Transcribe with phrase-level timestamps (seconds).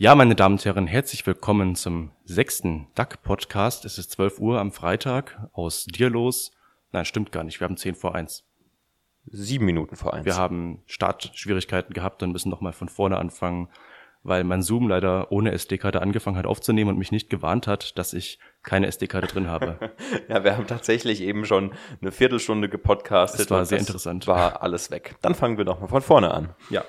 [0.00, 3.84] Ja, meine Damen und Herren, herzlich willkommen zum sechsten DAC-Podcast.
[3.84, 6.52] Es ist 12 Uhr am Freitag aus Dierlos.
[6.90, 7.60] Nein, stimmt gar nicht.
[7.60, 8.46] Wir haben 10 vor 1.
[9.26, 10.24] Sieben Minuten vor eins.
[10.24, 13.68] Wir haben Startschwierigkeiten gehabt und müssen nochmal von vorne anfangen,
[14.22, 18.14] weil mein Zoom leider ohne SD-Karte angefangen hat aufzunehmen und mich nicht gewarnt hat, dass
[18.14, 19.92] ich keine SD-Karte drin habe.
[20.30, 23.40] ja, wir haben tatsächlich eben schon eine Viertelstunde gepodcastet.
[23.40, 24.26] Das war sehr interessant.
[24.26, 25.16] War alles weg.
[25.20, 26.54] Dann fangen wir nochmal von vorne an.
[26.70, 26.86] Ja.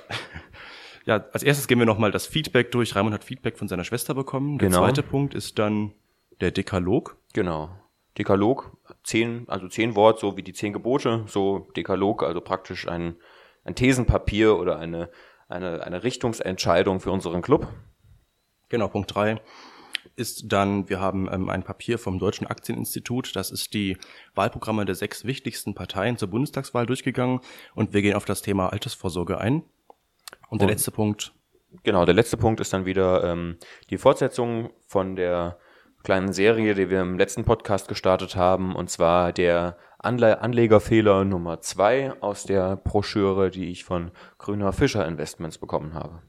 [1.06, 2.96] Ja, als erstes gehen wir nochmal das Feedback durch.
[2.96, 4.58] Raimund hat Feedback von seiner Schwester bekommen.
[4.60, 4.82] Der Genau.
[4.82, 5.94] zweite Punkt ist dann
[6.40, 7.18] der Dekalog.
[7.34, 7.70] Genau.
[8.18, 13.16] Dekalog, zehn, also zehn Wort, so wie die zehn Gebote, so Dekalog, also praktisch ein,
[13.64, 15.10] ein Thesenpapier oder eine,
[15.48, 17.68] eine, eine Richtungsentscheidung für unseren Club.
[18.70, 19.42] Genau, Punkt drei
[20.16, 23.98] ist dann, wir haben ähm, ein Papier vom Deutschen Aktieninstitut, das ist die
[24.36, 27.40] Wahlprogramme der sechs wichtigsten Parteien zur Bundestagswahl durchgegangen
[27.76, 29.64] und wir gehen auf das Thema Altersvorsorge ein.
[30.50, 31.34] Und der Und- letzte Punkt,
[31.84, 33.56] Genau, der letzte Punkt ist dann wieder ähm,
[33.90, 35.58] die Fortsetzung von der
[36.04, 41.62] kleinen Serie, die wir im letzten Podcast gestartet haben, und zwar der Anle Anlegerfehler Nummer
[41.62, 46.22] zwei aus der Broschüre, die ich von Grüner Fischer Investments bekommen habe.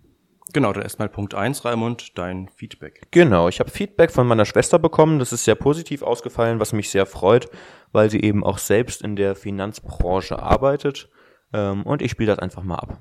[0.52, 3.02] genau, dann erstmal Punkt eins, Raimund, dein Feedback.
[3.10, 5.18] Genau, ich habe Feedback von meiner Schwester bekommen.
[5.18, 7.48] Das ist sehr positiv ausgefallen, was mich sehr freut,
[7.90, 11.08] weil sie eben auch selbst in der Finanzbranche arbeitet.
[11.52, 12.98] Ähm, und ich spiele das einfach mal ab.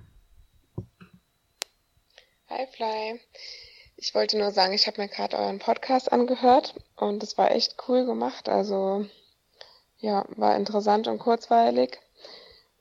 [2.54, 3.18] Hi Fly.
[3.96, 7.78] Ich wollte nur sagen, ich habe mir gerade euren Podcast angehört und es war echt
[7.88, 8.50] cool gemacht.
[8.50, 9.06] Also
[10.00, 11.98] ja, war interessant und kurzweilig.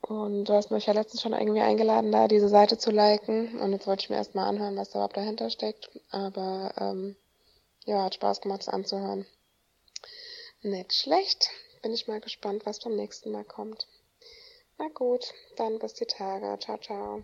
[0.00, 3.60] Und du hast mich ja letztens schon irgendwie eingeladen, da diese Seite zu liken.
[3.60, 5.88] Und jetzt wollte ich mir erstmal anhören, was da überhaupt dahinter steckt.
[6.10, 7.14] Aber ähm,
[7.84, 9.24] ja, hat Spaß gemacht, es anzuhören.
[10.62, 11.48] Nicht schlecht.
[11.82, 13.86] Bin ich mal gespannt, was beim nächsten Mal kommt.
[14.78, 16.58] Na gut, dann bis die Tage.
[16.58, 17.22] Ciao, ciao.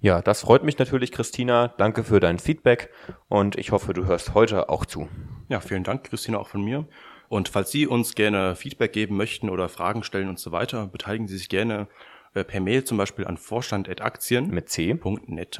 [0.00, 1.68] Ja, das freut mich natürlich, Christina.
[1.78, 2.90] Danke für dein Feedback
[3.28, 5.08] und ich hoffe, du hörst heute auch zu.
[5.48, 6.86] Ja, vielen Dank, Christina, auch von mir.
[7.28, 11.26] Und falls Sie uns gerne Feedback geben möchten oder Fragen stellen und so weiter, beteiligen
[11.26, 11.88] Sie sich gerne
[12.34, 14.98] äh, per Mail zum Beispiel an vorstand.aktien.net Mit C.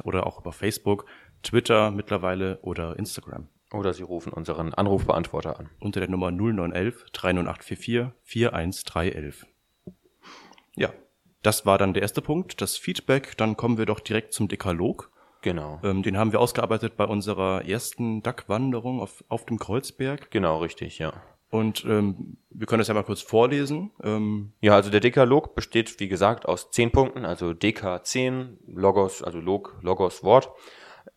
[0.03, 1.05] oder auch über Facebook,
[1.43, 3.49] Twitter mittlerweile oder Instagram.
[3.73, 5.69] Oder sie rufen unseren Anrufbeantworter an.
[5.79, 9.45] unter der Nummer 0911 30844 41311.
[10.75, 10.93] Ja,
[11.47, 13.37] das war dann der erste Punkt, das Feedback.
[13.37, 15.09] Dann kommen wir doch direkt zum Dekalog.
[15.41, 15.79] Genau.
[15.81, 20.29] Ähm, den haben wir ausgearbeitet bei unserer ersten DAC-Wanderung auf, auf dem Kreuzberg.
[20.29, 21.13] Genau, richtig, ja.
[21.49, 23.91] Und ähm, wir können das ja mal kurz vorlesen.
[24.03, 29.23] Ähm, Ja, also der Dekalog besteht, wie gesagt, aus zehn Punkten, also Deka 10, Logos,
[29.23, 30.51] also Log, Logos Wort.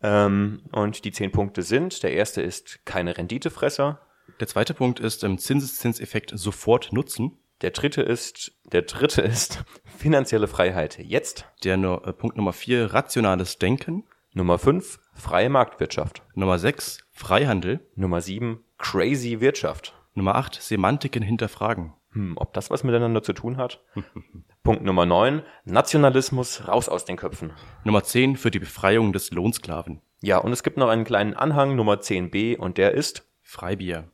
[0.01, 4.01] Ähm, und die zehn Punkte sind, der erste ist keine Renditefresser,
[4.39, 7.37] der zweite Punkt ist ähm, Zinseszinseffekt sofort nutzen.
[7.63, 9.65] Der dritte ist, der dritte ist
[9.99, 14.05] finanzielle Freiheit jetzt, Der nur, äh, Punkt Nummer vier rationales Denken.
[14.33, 17.81] Nummer fünf freie Marktwirtschaft, Nummer sechs Freihandel.
[17.97, 19.95] Nummer sieben crazy Wirtschaft.
[20.15, 21.93] Nummer acht Semantiken hinterfragen.
[22.13, 23.85] Hm, ob das was miteinander zu tun hat?
[24.63, 27.53] Punkt Nummer neun Nationalismus raus aus den Köpfen.
[27.85, 30.01] Nummer zehn für die Befreiung des Lohnsklaven.
[30.23, 34.11] Ja, und es gibt noch einen kleinen Anhang, Nummer 10b, und der ist Freibier.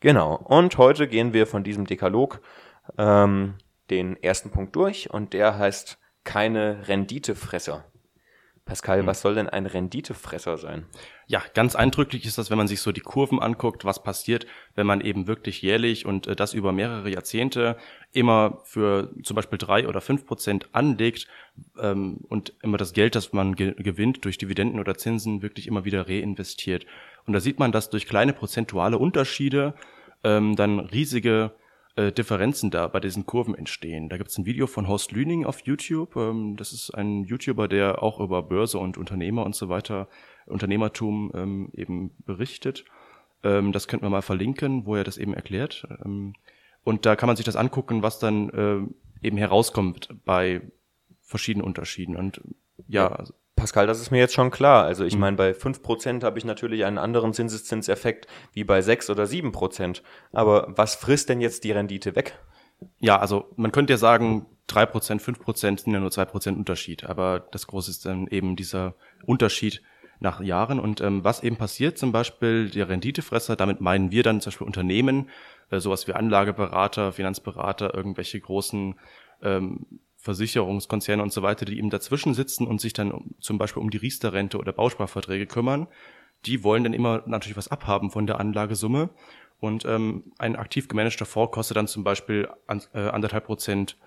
[0.00, 0.34] Genau.
[0.36, 2.40] Und heute gehen wir von diesem Dekalog
[2.98, 3.54] ähm,
[3.90, 7.84] den ersten Punkt durch und der heißt keine Renditefresser.
[8.64, 10.86] Pascal, was soll denn ein Renditefresser sein?
[11.26, 14.86] Ja, ganz eindrücklich ist das, wenn man sich so die Kurven anguckt, was passiert, wenn
[14.86, 17.76] man eben wirklich jährlich und äh, das über mehrere Jahrzehnte
[18.12, 21.28] immer für zum Beispiel drei oder fünf Prozent anlegt
[21.78, 25.84] ähm, und immer das Geld, das man ge gewinnt durch Dividenden oder Zinsen, wirklich immer
[25.84, 26.86] wieder reinvestiert.
[27.26, 29.74] Und da sieht man, dass durch kleine prozentuale Unterschiede
[30.22, 31.52] ähm, dann riesige
[31.96, 34.08] äh, Differenzen da bei diesen Kurven entstehen.
[34.08, 36.16] Da gibt es ein Video von Horst Lüning auf YouTube.
[36.16, 40.08] Ähm, das ist ein YouTuber, der auch über Börse und Unternehmer und so weiter,
[40.46, 42.84] Unternehmertum ähm, eben berichtet.
[43.42, 45.86] Ähm, das könnten wir mal verlinken, wo er das eben erklärt.
[46.04, 46.34] Ähm,
[46.82, 50.62] und da kann man sich das angucken, was dann äh, eben herauskommt bei
[51.22, 52.16] verschiedenen Unterschieden.
[52.16, 52.40] Und
[52.88, 54.84] ja, also, Pascal, das ist mir jetzt schon klar.
[54.84, 59.24] Also ich meine, bei 5% habe ich natürlich einen anderen Zinseszinseffekt wie bei 6 oder
[59.24, 60.02] 7%.
[60.32, 62.38] Aber was frisst denn jetzt die Rendite weg?
[62.98, 67.04] ja, also man könnte ja sagen, 3%, 5% sind ja nur 2% Unterschied.
[67.04, 69.82] Aber das Große ist dann eben dieser Unterschied
[70.20, 70.80] nach Jahren.
[70.80, 74.66] Und ähm, was eben passiert, zum Beispiel der Renditefresser, damit meinen wir dann zum Beispiel
[74.66, 75.28] Unternehmen,
[75.70, 78.94] äh, sowas wie Anlageberater, Finanzberater, irgendwelche großen
[79.42, 79.86] ähm,
[80.24, 83.90] Versicherungskonzerne und so weiter, die eben dazwischen sitzen und sich dann um, zum Beispiel um
[83.90, 85.86] die Riester-Rente oder Bausparverträge kümmern.
[86.46, 89.10] Die wollen dann immer natürlich was abhaben von der Anlagesumme.
[89.60, 93.98] Und ähm, ein aktiv gemanagter Fonds kostet dann zum Beispiel an, äh, anderthalb Prozent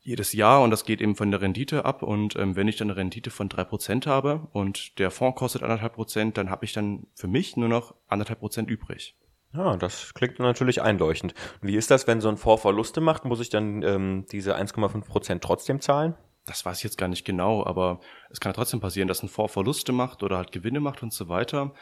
[0.00, 2.04] jedes Jahr und das geht eben von der Rendite ab.
[2.04, 5.64] Und ähm, wenn ich dann eine Rendite von drei Prozent habe und der Fonds kostet
[5.64, 9.16] anderthalb Prozent, dann habe ich dann für mich nur noch anderthalb Prozent übrig.
[9.56, 11.34] Ja, das klingt natürlich einleuchtend.
[11.62, 13.24] Wie ist das, wenn so ein Fonds Verluste macht?
[13.24, 16.14] Muss ich dann ähm, diese 1,5 Prozent trotzdem zahlen?
[16.44, 18.00] Das weiß ich jetzt gar nicht genau, aber
[18.30, 21.12] es kann ja trotzdem passieren, dass ein Fonds Verluste macht oder halt Gewinne macht und
[21.12, 21.72] so weiter.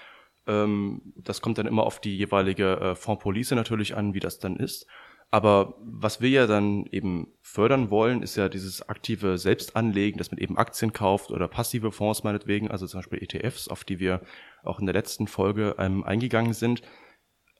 [0.47, 4.57] Ähm, das kommt dann immer auf die jeweilige äh, Fondspolice natürlich an, wie das dann
[4.57, 4.87] ist.
[5.31, 10.39] Aber was wir ja dann eben fördern wollen, ist ja dieses aktive Selbstanlegen, dass man
[10.39, 14.21] eben Aktien kauft oder passive Fonds meinetwegen, also zum Beispiel ETFs, auf die wir
[14.63, 16.83] auch in der letzten Folge ähm, eingegangen sind.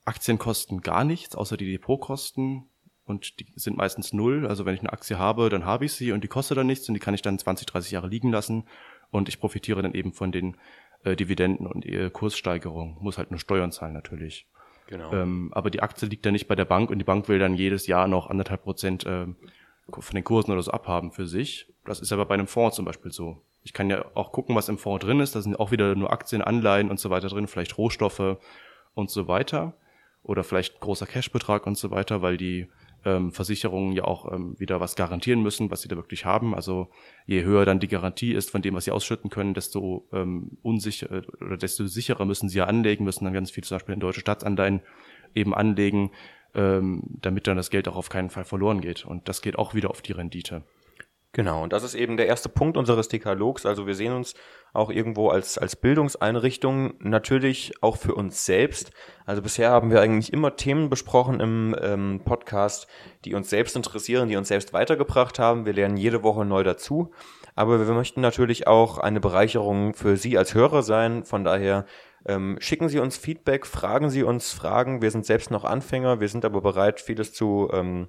[0.05, 2.69] Aktien kosten gar nichts, außer die Depotkosten
[3.05, 4.47] und die sind meistens null.
[4.47, 6.87] Also wenn ich eine Aktie habe, dann habe ich sie und die kostet dann nichts
[6.87, 8.65] und die kann ich dann 20, 30 Jahre liegen lassen
[9.11, 10.57] und ich profitiere dann eben von den
[11.03, 12.97] äh, Dividenden und äh, Kurssteigerung.
[13.01, 14.47] Muss halt nur Steuern zahlen natürlich.
[14.87, 15.11] Genau.
[15.13, 17.55] Ähm, aber die Aktie liegt dann nicht bei der Bank und die Bank will dann
[17.55, 19.25] jedes Jahr noch anderthalb Prozent äh,
[19.87, 21.67] von den Kursen oder so abhaben für sich.
[21.85, 23.41] Das ist aber bei einem Fonds zum Beispiel so.
[23.63, 25.35] Ich kann ja auch gucken, was im Fonds drin ist.
[25.35, 28.37] Da sind auch wieder nur Aktien, Anleihen und so weiter drin, vielleicht Rohstoffe
[28.93, 29.73] und so weiter.
[30.25, 32.67] Oder vielleicht großer Cashbetrag und so weiter, weil die
[33.05, 36.55] ähm, Versicherungen ja auch ähm, wieder was garantieren müssen, was sie da wirklich haben.
[36.55, 36.89] Also
[37.27, 41.11] je höher dann die Garantie ist von dem, was sie ausschütten können, desto ähm, unsicher
[41.11, 43.99] äh, oder desto sicherer müssen sie ja anlegen, müssen dann ganz viel zum Beispiel in
[43.99, 44.81] deutsche Staatsanleihen
[45.35, 46.11] eben anlegen,
[46.55, 49.05] ähm, damit dann das Geld auch auf keinen Fall verloren geht.
[49.05, 50.63] Und das geht auch wieder auf die Rendite.
[51.35, 53.65] Genau, und das ist eben der erste Punkt unseres Dekalogs.
[53.65, 54.35] Also wir sehen uns
[54.71, 58.91] auch irgendwo als, als Bildungseinrichtung, natürlich auch für uns selbst.
[59.25, 62.87] Also bisher haben wir eigentlich immer Themen besprochen im ähm, Podcast,
[63.25, 65.65] die uns selbst interessieren, die uns selbst weitergebracht haben.
[65.65, 67.11] Wir lernen jede Woche neu dazu.
[67.53, 71.25] Aber wir möchten natürlich auch eine Bereicherung für Sie als Hörer sein.
[71.25, 71.85] Von daher
[72.25, 75.01] ähm, schicken Sie uns Feedback, fragen Sie uns Fragen.
[75.01, 78.07] Wir sind selbst noch Anfänger, wir sind aber bereit, vieles zu ähm,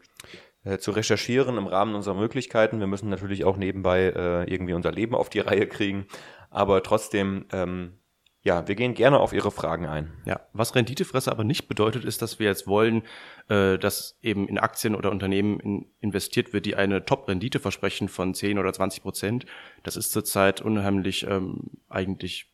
[0.67, 2.81] äh, zu recherchieren im Rahmen unserer Möglichkeiten.
[2.81, 6.07] Wir müssen natürlich auch nebenbei äh, irgendwie unser Leben auf die Reihe kriegen.
[6.51, 7.99] Aber trotzdem, ähm,
[8.43, 10.13] ja, wir gehen gerne auf Ihre Fragen ein.
[10.25, 13.03] Ja, was Renditefresser aber nicht bedeutet, ist, dass wir jetzt wollen,
[13.49, 18.35] äh, dass eben in Aktien oder Unternehmen in, investiert wird, die eine Top-Rendite versprechen von
[18.35, 19.47] 10 oder 20 Prozent.
[19.85, 22.53] Das ist zurzeit unheimlich ähm, eigentlich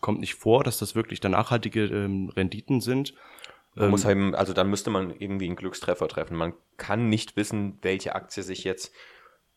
[0.00, 3.14] kommt nicht vor, dass das wirklich dann nachhaltige ähm, Renditen sind.
[3.74, 6.36] Man ähm, muss halt, also dann müsste man irgendwie einen Glückstreffer treffen.
[6.36, 8.94] Man kann nicht wissen, welche Aktie sich jetzt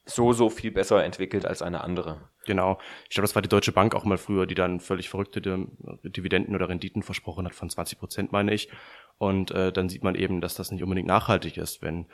[0.06, 2.30] so, so viel besser entwickelt als eine andere.
[2.46, 2.80] Genau.
[3.06, 6.56] Ich glaube, das war die Deutsche Bank auch mal früher, die dann völlig verrückte Dividenden
[6.56, 8.70] oder Renditen versprochen hat von 20 Prozent, meine ich.
[9.18, 12.06] Und äh, dann sieht man eben, dass das nicht unbedingt nachhaltig ist, wenn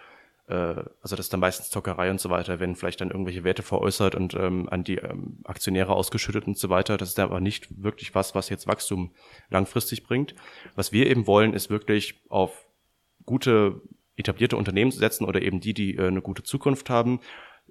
[0.48, 4.16] also das ist dann meistens Zockerei und so weiter, wenn vielleicht dann irgendwelche Werte veräußert
[4.16, 6.98] und ähm, an die ähm, Aktionäre ausgeschüttet und so weiter.
[6.98, 9.12] Das ist aber nicht wirklich was, was jetzt Wachstum
[9.50, 10.36] langfristig bringt.
[10.76, 12.66] Was wir eben wollen, ist wirklich auf
[13.26, 13.82] gute
[14.18, 17.22] etablierte Unternehmen zu setzen oder eben die, die äh, eine gute Zukunft haben.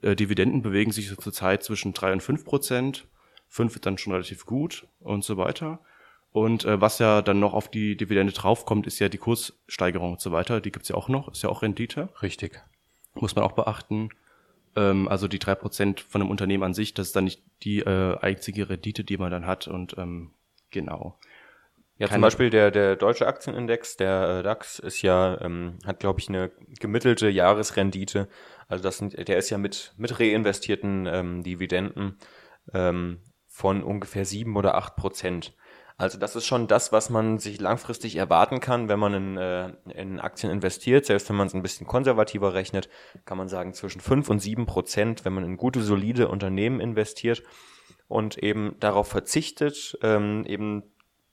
[0.03, 3.07] Äh, Dividenden bewegen sich zurzeit zwischen drei und fünf Prozent.
[3.49, 5.81] Fünf ist dann schon relativ gut und so weiter.
[6.33, 10.21] Und äh, was ja dann noch auf die Dividende draufkommt, ist ja die Kurssteigerung und
[10.21, 10.61] so weiter.
[10.61, 12.09] Die gibt's ja auch noch, ist ja auch Rendite.
[12.23, 12.63] Richtig.
[13.15, 14.11] Muss man auch beachten.
[14.77, 17.81] Ähm, also die drei Prozent von einem Unternehmen an sich, das ist dann nicht die
[17.81, 19.67] äh, einzige Rendite, die man dann hat.
[19.67, 20.33] Und ähm,
[20.71, 21.19] genau.
[21.99, 26.01] Ja, Keine zum Beispiel der, der deutsche Aktienindex, der äh, DAX, ist ja, ähm, hat,
[26.01, 28.29] glaube ich, eine gemittelte Jahresrendite.
[28.69, 32.19] Also das sind, der ist ja mit, mit reinvestierten ähm, Dividenden
[32.73, 33.19] ähm,
[33.49, 35.53] von ungefähr sieben oder acht Prozent.
[36.01, 39.71] Also das ist schon das, was man sich langfristig erwarten kann, wenn man in, äh,
[39.95, 41.05] in Aktien investiert.
[41.05, 42.89] Selbst wenn man es ein bisschen konservativer rechnet,
[43.27, 47.43] kann man sagen zwischen fünf und sieben Prozent, wenn man in gute, solide Unternehmen investiert
[48.09, 50.85] und eben darauf verzichtet, ähm, eben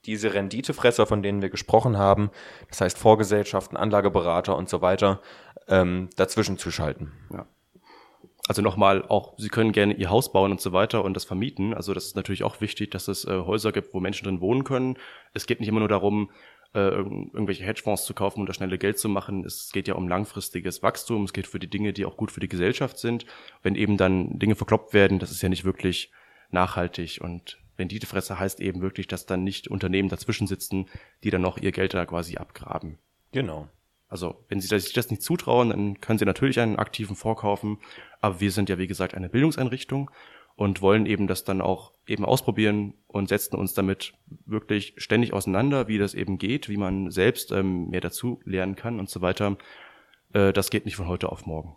[0.05, 2.29] diese Renditefresser, von denen wir gesprochen haben,
[2.67, 5.21] das heißt Vorgesellschaften, Anlageberater und so weiter,
[5.69, 7.13] ähm, dazwischen zu schalten.
[7.31, 7.47] Ja
[8.47, 11.73] also nochmal auch, sie können gerne ihr Haus bauen und so weiter und das vermieten.
[11.73, 14.63] Also das ist natürlich auch wichtig, dass es äh, Häuser gibt, wo Menschen drin wohnen
[14.63, 14.97] können.
[15.33, 16.31] Es geht nicht immer nur darum,
[16.73, 19.43] äh, irgendwelche Hedgefonds zu kaufen und das schnelle Geld zu machen.
[19.45, 21.23] Es geht ja um langfristiges Wachstum.
[21.23, 23.25] Es geht für die Dinge, die auch gut für die Gesellschaft sind.
[23.63, 26.11] Wenn eben dann Dinge verkloppt werden, das ist ja nicht wirklich
[26.49, 30.87] nachhaltig und Renditefresser heißt eben wirklich, dass dann nicht Unternehmen dazwischen sitzen,
[31.23, 32.97] die dann noch ihr Geld da quasi abgraben.
[33.31, 33.67] Genau.
[34.09, 37.79] Also, wenn Sie sich das nicht zutrauen, dann können Sie natürlich einen aktiven vorkaufen.
[38.21, 40.09] Aber wir sind ja, wie gesagt, eine Bildungseinrichtung
[40.55, 44.13] und wollen eben das dann auch eben ausprobieren und setzen uns damit
[44.45, 48.99] wirklich ständig auseinander, wie das eben geht, wie man selbst ähm, mehr dazu lernen kann
[48.99, 49.57] und so weiter.
[50.33, 51.75] Äh, das geht nicht von heute auf morgen.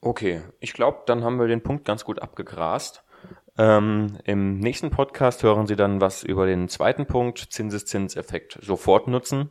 [0.00, 3.02] Okay, ich glaube, dann haben wir den Punkt ganz gut abgegrast.
[3.58, 9.50] Ähm, Im nächsten Podcast hören Sie dann was über den zweiten Punkt, Zinseszinseffekt sofort nutzen.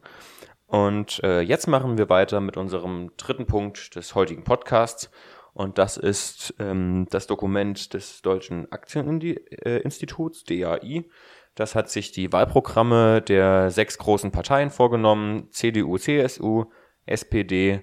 [0.69, 5.09] Und äh, jetzt machen wir weiter mit unserem dritten Punkt des heutigen Podcasts.
[5.53, 11.05] Und das ist ähm, das Dokument des Deutschen Aktieninstituts, DAI.
[11.55, 15.47] Das hat sich die Wahlprogramme der sechs großen Parteien vorgenommen.
[15.49, 16.65] CDU, CSU,
[17.07, 17.81] SPD,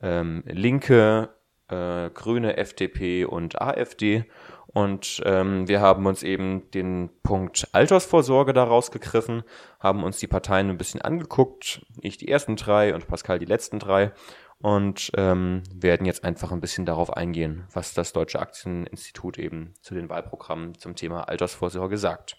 [0.00, 1.30] ähm, Linke,
[1.66, 4.24] äh, Grüne, FDP und AfD.
[4.72, 9.42] Und ähm, wir haben uns eben den Punkt Altersvorsorge daraus gegriffen,
[9.80, 13.80] haben uns die Parteien ein bisschen angeguckt, ich die ersten drei und Pascal die letzten
[13.80, 14.12] drei
[14.60, 19.94] und ähm, werden jetzt einfach ein bisschen darauf eingehen, was das Deutsche Aktieninstitut eben zu
[19.94, 22.36] den Wahlprogrammen zum Thema Altersvorsorge sagt.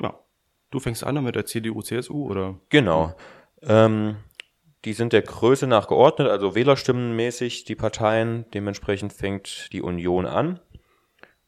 [0.00, 0.14] Ja.
[0.70, 2.60] Du fängst an mit der CDU, CSU oder?
[2.68, 3.14] Genau.
[3.62, 4.16] Ähm,
[4.84, 8.44] die sind der Größe nach geordnet, also wählerstimmenmäßig die Parteien.
[8.52, 10.60] Dementsprechend fängt die Union an.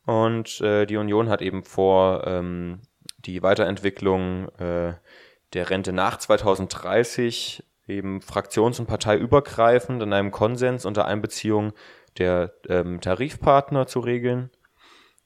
[0.09, 2.81] Und äh, die Union hat eben vor, ähm,
[3.27, 4.95] die Weiterentwicklung äh,
[5.53, 11.75] der Rente nach 2030 eben fraktions- und parteiübergreifend in einem Konsens unter Einbeziehung
[12.17, 14.49] der ähm, Tarifpartner zu regeln.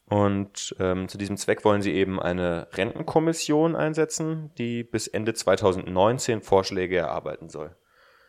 [0.07, 6.43] Und ähm, zu diesem Zweck wollen sie eben eine Rentenkommission einsetzen, die bis Ende 2019
[6.43, 7.77] Vorschläge erarbeiten soll.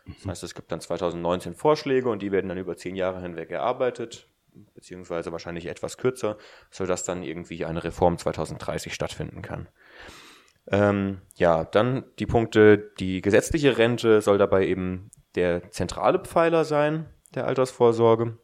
[0.05, 3.49] Das heißt, es gibt dann 2019 Vorschläge und die werden dann über zehn Jahre hinweg
[3.49, 4.27] erarbeitet,
[4.73, 6.37] beziehungsweise wahrscheinlich etwas kürzer,
[6.69, 9.67] sodass dann irgendwie eine Reform 2030 stattfinden kann.
[10.67, 17.07] Ähm, ja, dann die Punkte, die gesetzliche Rente soll dabei eben der zentrale Pfeiler sein
[17.35, 18.37] der Altersvorsorge,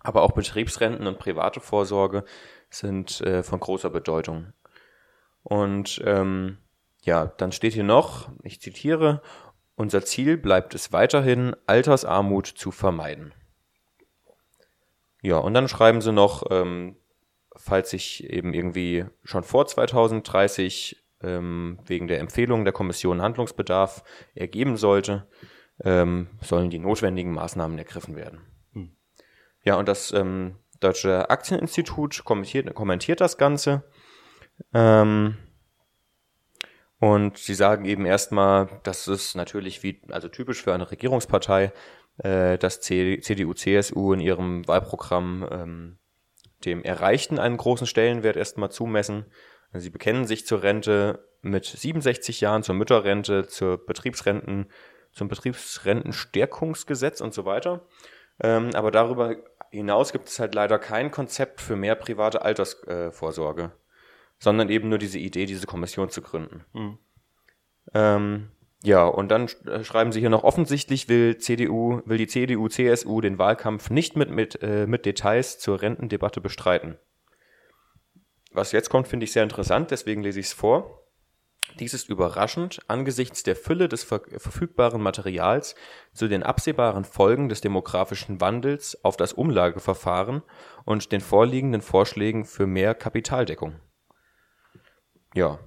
[0.00, 2.24] aber auch Betriebsrenten und private Vorsorge
[2.70, 4.52] sind äh, von großer Bedeutung.
[5.42, 6.58] Und ähm,
[7.02, 9.22] ja, dann steht hier noch, ich zitiere,
[9.76, 13.32] unser Ziel bleibt es weiterhin, Altersarmut zu vermeiden.
[15.26, 16.94] Ja, und dann schreiben sie noch, ähm,
[17.56, 24.04] falls sich eben irgendwie schon vor 2030 ähm, wegen der Empfehlung der Kommission Handlungsbedarf
[24.36, 25.26] ergeben sollte,
[25.82, 28.42] ähm, sollen die notwendigen Maßnahmen ergriffen werden.
[28.72, 28.96] Hm.
[29.64, 33.82] Ja, und das ähm, Deutsche Aktieninstitut kommentiert, kommentiert das Ganze.
[34.72, 35.38] Ähm,
[37.00, 41.72] und sie sagen eben erstmal, dass es natürlich wie, also typisch für eine Regierungspartei,
[42.18, 45.98] äh, dass CDU, CSU in ihrem Wahlprogramm ähm,
[46.64, 49.26] dem Erreichten einen großen Stellenwert erstmal zumessen.
[49.72, 54.70] Sie bekennen sich zur Rente mit 67 Jahren, zur Mütterrente, zur Betriebsrenten,
[55.12, 57.86] zum Betriebsrentenstärkungsgesetz und so weiter.
[58.40, 59.36] Ähm, aber darüber
[59.70, 63.64] hinaus gibt es halt leider kein Konzept für mehr private Altersvorsorge.
[63.64, 63.70] Äh,
[64.38, 66.64] sondern eben nur diese Idee, diese Kommission zu gründen.
[66.72, 66.98] Mhm.
[67.94, 68.50] Ähm,
[68.82, 73.20] ja, und dann äh, schreiben sie hier noch, offensichtlich will CDU, will die CDU, CSU
[73.20, 76.98] den Wahlkampf nicht mit, mit, äh, mit Details zur Rentendebatte bestreiten.
[78.52, 81.02] Was jetzt kommt, finde ich sehr interessant, deswegen lese ich es vor.
[81.80, 85.74] Dies ist überraschend angesichts der Fülle des ver verfügbaren Materials
[86.12, 90.42] zu den absehbaren Folgen des demografischen Wandels auf das Umlageverfahren
[90.84, 93.80] und den vorliegenden Vorschlägen für mehr Kapitaldeckung
[95.36, 95.58] ja,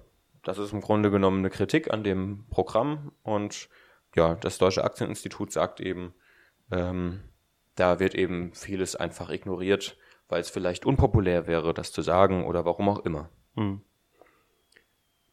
[0.43, 3.69] das ist im Grunde genommen eine Kritik an dem Programm und
[4.15, 6.13] ja, das Deutsche Aktieninstitut sagt eben,
[6.71, 7.21] ähm,
[7.75, 12.65] da wird eben vieles einfach ignoriert, weil es vielleicht unpopulär wäre, das zu sagen oder
[12.65, 13.29] warum auch immer.
[13.55, 13.81] Hm.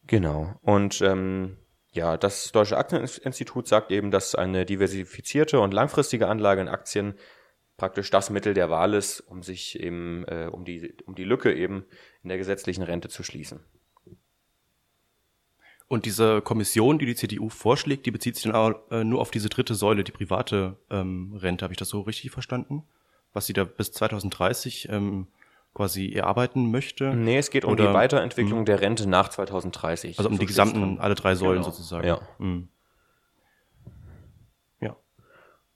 [0.05, 0.55] Genau.
[0.61, 1.57] Und ähm,
[1.91, 7.15] ja, das Deutsche Aktieninstitut sagt eben, dass eine diversifizierte und langfristige Anlage in Aktien
[7.75, 11.53] praktisch das Mittel der Wahl ist, um sich eben, äh, um die, um die Lücke
[11.53, 11.85] eben
[12.23, 13.63] in der gesetzlichen Rente zu schließen.
[15.89, 19.31] Und diese Kommission, die die CDU vorschlägt, die bezieht sich dann auch äh, nur auf
[19.31, 21.63] diese dritte Säule, die private ähm, Rente.
[21.63, 22.83] Habe ich das so richtig verstanden?
[23.33, 25.27] Was sie da bis 2030 ähm,
[25.73, 27.13] quasi erarbeiten möchte?
[27.13, 28.65] Nee, es geht um Oder, die Weiterentwicklung mh.
[28.65, 30.17] der Rente nach 2030.
[30.17, 31.71] Also um so die gesamten, alle drei Säulen genau.
[31.71, 32.05] sozusagen.
[32.05, 32.19] Ja.
[32.39, 32.67] Mhm.
[34.81, 34.97] Ja.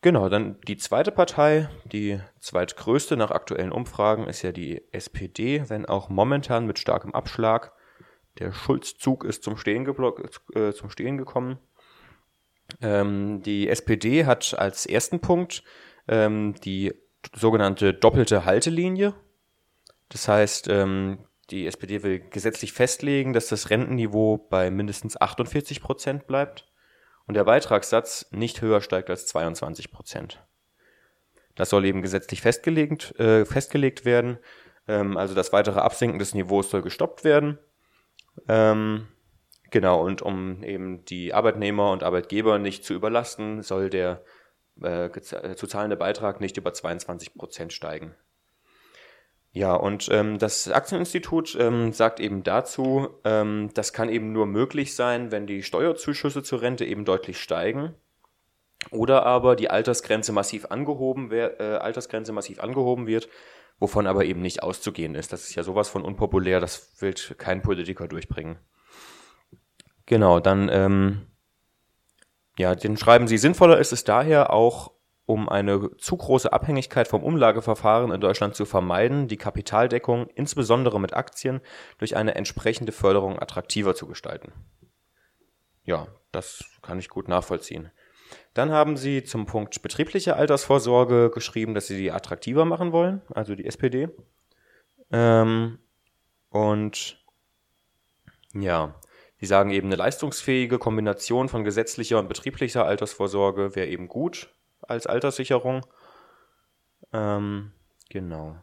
[0.02, 5.86] Genau, dann die zweite Partei, die zweitgrößte nach aktuellen Umfragen, ist ja die SPD, wenn
[5.86, 7.72] auch momentan mit starkem Abschlag.
[8.40, 9.86] Der Schulzzug ist zum Stehen,
[10.56, 11.60] äh, zum Stehen gekommen.
[12.82, 15.64] Ähm, die SPD hat als ersten Punkt
[16.08, 16.94] ähm, die
[17.36, 19.14] sogenannte doppelte Haltelinie.
[20.10, 21.20] Das heißt, ähm,
[21.50, 26.70] die SPD will gesetzlich festlegen, dass das Rentenniveau bei mindestens 48 Prozent bleibt
[27.28, 30.42] und der Beitragssatz nicht höher steigt als 22 Prozent.
[31.56, 34.38] Das soll eben gesetzlich festgelegt, äh, festgelegt werden.
[34.88, 37.60] Ähm, also das weitere Absinken des Niveaus soll gestoppt werden.
[38.48, 39.08] Ähm,
[39.70, 44.24] genau, und um eben die Arbeitnehmer und Arbeitgeber nicht zu überlasten, soll der
[44.82, 48.16] äh, äh zu zahlende Beitrag nicht über 22 Prozent steigen.
[49.54, 54.96] Ja, und ähm, das Aktieninstitut ähm, sagt eben dazu, ähm, das kann eben nur möglich
[54.96, 57.94] sein, wenn die Steuerzuschüsse zur Rente eben deutlich steigen.
[58.90, 63.28] Oder aber die Altersgrenze massiv angehoben, äh, Altersgrenze massiv angehoben wird,
[63.82, 65.34] wovon aber eben nicht auszugehen ist.
[65.34, 68.58] Das ist ja sowas von unpopulär, das will kein Politiker durchbringen.
[70.06, 71.28] Genau, dann ähm,
[72.58, 74.92] ja, den schreiben sie, sinnvoller ist es daher auch,
[75.26, 81.14] um eine zu große Abhängigkeit vom Umlageverfahren in Deutschland zu vermeiden, die Kapitaldeckung insbesondere mit
[81.14, 81.62] Aktien
[81.98, 84.52] durch eine entsprechende Förderung attraktiver zu gestalten.
[85.84, 87.90] Ja, das kann ich gut nachvollziehen.
[88.54, 93.56] Dann haben sie zum Punkt betriebliche Altersvorsorge geschrieben, dass sie die attraktiver machen wollen, also
[93.56, 94.10] die SPD.
[95.12, 95.80] Ähm,
[96.50, 97.24] und
[98.54, 98.96] ja,
[99.38, 105.08] sie sagen eben, eine leistungsfähige Kombination von gesetzlicher und betrieblicher Altersvorsorge wäre eben gut als
[105.08, 105.86] Alterssicherung.
[107.14, 107.72] Ähm,
[108.10, 108.58] genau.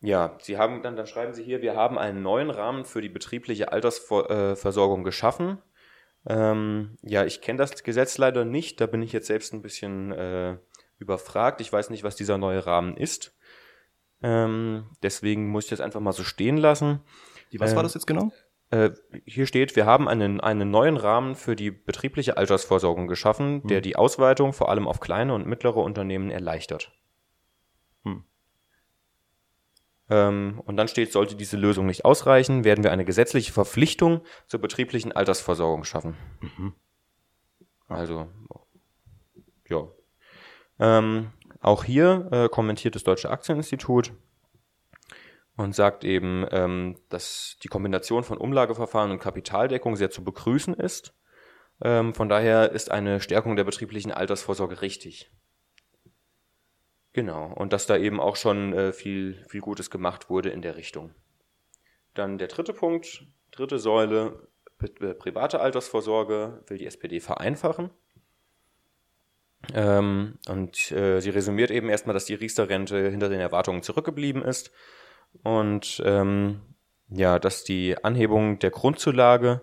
[0.00, 3.08] Ja, Sie haben dann, dann schreiben Sie hier, wir haben einen neuen Rahmen für die
[3.08, 5.58] betriebliche Altersversorgung geschaffen.
[6.26, 10.12] Ähm, ja, ich kenne das Gesetz leider nicht, da bin ich jetzt selbst ein bisschen
[10.12, 10.58] äh,
[10.98, 11.60] überfragt.
[11.60, 13.36] Ich weiß nicht, was dieser neue Rahmen ist.
[14.22, 17.00] Ähm, deswegen muss ich das einfach mal so stehen lassen.
[17.52, 18.32] Die, was ähm, war das jetzt genau?
[18.70, 18.90] Äh,
[19.24, 23.68] hier steht, wir haben einen, einen neuen Rahmen für die betriebliche Altersvorsorgung geschaffen, hm.
[23.68, 26.90] der die Ausweitung vor allem auf kleine und mittlere Unternehmen erleichtert.
[28.02, 28.24] Hm.
[30.08, 34.60] Ähm, und dann steht, sollte diese Lösung nicht ausreichen, werden wir eine gesetzliche Verpflichtung zur
[34.60, 36.16] betrieblichen Altersversorgung schaffen.
[36.40, 36.74] Mhm.
[37.88, 38.28] Also,
[39.68, 39.88] ja.
[40.78, 44.12] Ähm, auch hier äh, kommentiert das Deutsche Aktieninstitut
[45.56, 51.14] und sagt eben, ähm, dass die Kombination von Umlageverfahren und Kapitaldeckung sehr zu begrüßen ist.
[51.82, 55.30] Ähm, von daher ist eine Stärkung der betrieblichen Altersvorsorge richtig.
[57.16, 60.76] Genau, und dass da eben auch schon äh, viel, viel Gutes gemacht wurde in der
[60.76, 61.14] Richtung.
[62.12, 64.46] Dann der dritte Punkt, dritte Säule,
[64.82, 67.88] äh, private Altersvorsorge will die SPD vereinfachen.
[69.72, 74.70] Ähm, und äh, sie resümiert eben erstmal, dass die Riester-Rente hinter den Erwartungen zurückgeblieben ist
[75.42, 76.60] und ähm,
[77.08, 79.62] ja, dass die Anhebung der Grundzulage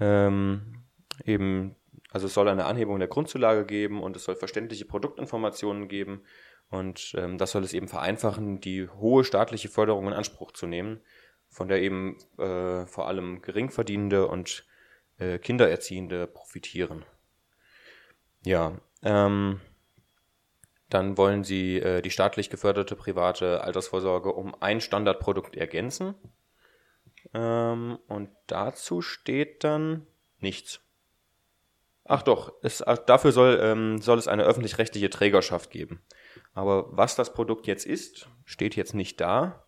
[0.00, 0.82] ähm,
[1.24, 1.76] eben,
[2.10, 6.22] also es soll eine Anhebung der Grundzulage geben und es soll verständliche Produktinformationen geben
[6.70, 11.00] und ähm, das soll es eben vereinfachen, die hohe staatliche Förderung in Anspruch zu nehmen,
[11.48, 14.64] von der eben äh, vor allem Geringverdienende und
[15.18, 17.04] äh, Kindererziehende profitieren.
[18.44, 19.60] Ja, ähm,
[20.88, 26.14] dann wollen sie äh, die staatlich geförderte private Altersvorsorge um ein Standardprodukt ergänzen.
[27.34, 30.06] Ähm, und dazu steht dann
[30.38, 30.80] nichts.
[32.04, 36.02] Ach doch, es, dafür soll, ähm, soll es eine öffentlich-rechtliche Trägerschaft geben.
[36.56, 39.66] Aber was das Produkt jetzt ist, steht jetzt nicht da.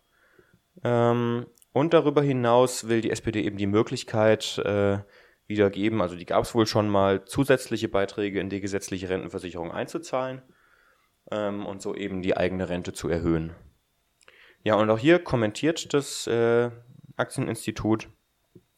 [0.83, 4.97] Ähm, und darüber hinaus will die SPD eben die Möglichkeit äh,
[5.45, 9.71] wieder geben, also die gab es wohl schon mal, zusätzliche Beiträge in die gesetzliche Rentenversicherung
[9.71, 10.41] einzuzahlen
[11.29, 13.55] ähm, und so eben die eigene Rente zu erhöhen.
[14.63, 16.71] Ja, und auch hier kommentiert das äh,
[17.17, 18.09] Aktieninstitut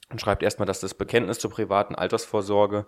[0.10, 2.88] und schreibt erstmal, dass das Bekenntnis zur privaten Altersvorsorge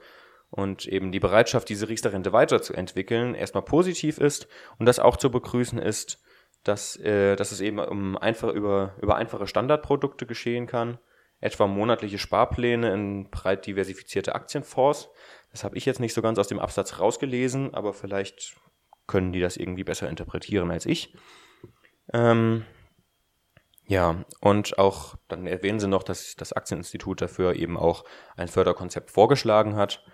[0.54, 5.80] und eben die Bereitschaft, diese Riester-Rente weiterzuentwickeln, erstmal positiv ist und das auch zu begrüßen
[5.80, 6.22] ist,
[6.63, 11.00] dass, äh, dass es eben um einfach über, über einfache Standardprodukte geschehen kann,
[11.42, 15.10] etwa monatliche Sparpläne in breit diversifizierte Aktienfonds.
[15.52, 18.56] Das habe ich jetzt nicht so ganz aus dem Absatz rausgelesen, aber vielleicht
[19.08, 21.18] können die das irgendwie besser interpretieren als ich.
[22.13, 22.63] Ähm,
[23.88, 28.06] ja, und auch, dann erwähnen sie noch, dass das Aktieninstitut dafür eben auch
[28.38, 30.06] ein Förderkonzept vorgeschlagen hat.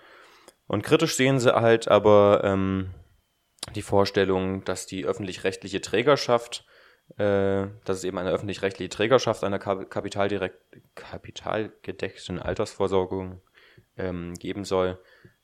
[0.70, 2.92] Und kritisch sehen sie halt aber ähm,
[3.74, 6.64] die Vorstellung, dass die öffentlich-rechtliche Trägerschaft,
[7.18, 10.62] äh, dass es eben eine öffentlich-rechtliche Trägerschaft einer kapitaldirekt,
[10.94, 13.42] kapitalgedeckten Altersvorsorgung
[13.98, 15.00] ähm, geben soll,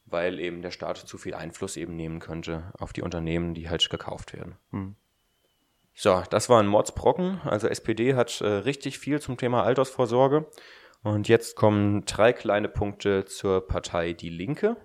[0.05, 3.89] weil eben der Staat zu viel Einfluss eben nehmen könnte auf die Unternehmen, die halt
[3.89, 4.57] gekauft werden.
[4.69, 4.95] Hm.
[5.95, 7.41] So, das war ein Mordsbrocken.
[7.45, 10.45] Also SPD hat äh, richtig viel zum Thema Altersvorsorge.
[11.01, 14.77] Und jetzt kommen drei kleine Punkte zur Partei Die Linke.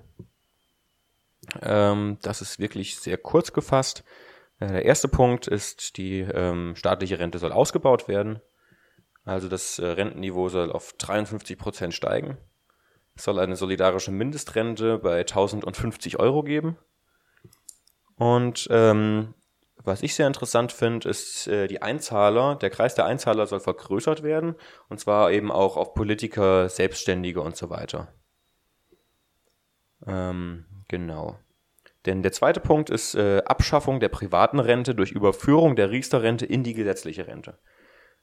[1.62, 4.05] Ähm, das ist wirklich sehr kurz gefasst.
[4.59, 8.40] Äh, der erste Punkt ist, die ähm, staatliche Rente soll ausgebaut werden.
[9.24, 12.38] Also das äh, Rentenniveau soll auf 53 Prozent steigen.
[13.14, 16.79] Es soll eine solidarische Mindestrente bei 1050 Euro geben.
[18.16, 19.35] Und ähm,
[19.83, 22.57] was ich sehr interessant finde, ist äh, die Einzahler.
[22.57, 24.55] Der Kreis der Einzahler soll vergrößert werden.
[24.88, 28.09] Und zwar eben auch auf Politiker, Selbstständige und so weiter.
[30.07, 31.38] Ähm, Genau.
[32.05, 36.64] Denn der zweite Punkt ist äh, Abschaffung der privaten Rente durch Überführung der Riester-Rente in
[36.64, 37.59] die gesetzliche Rente.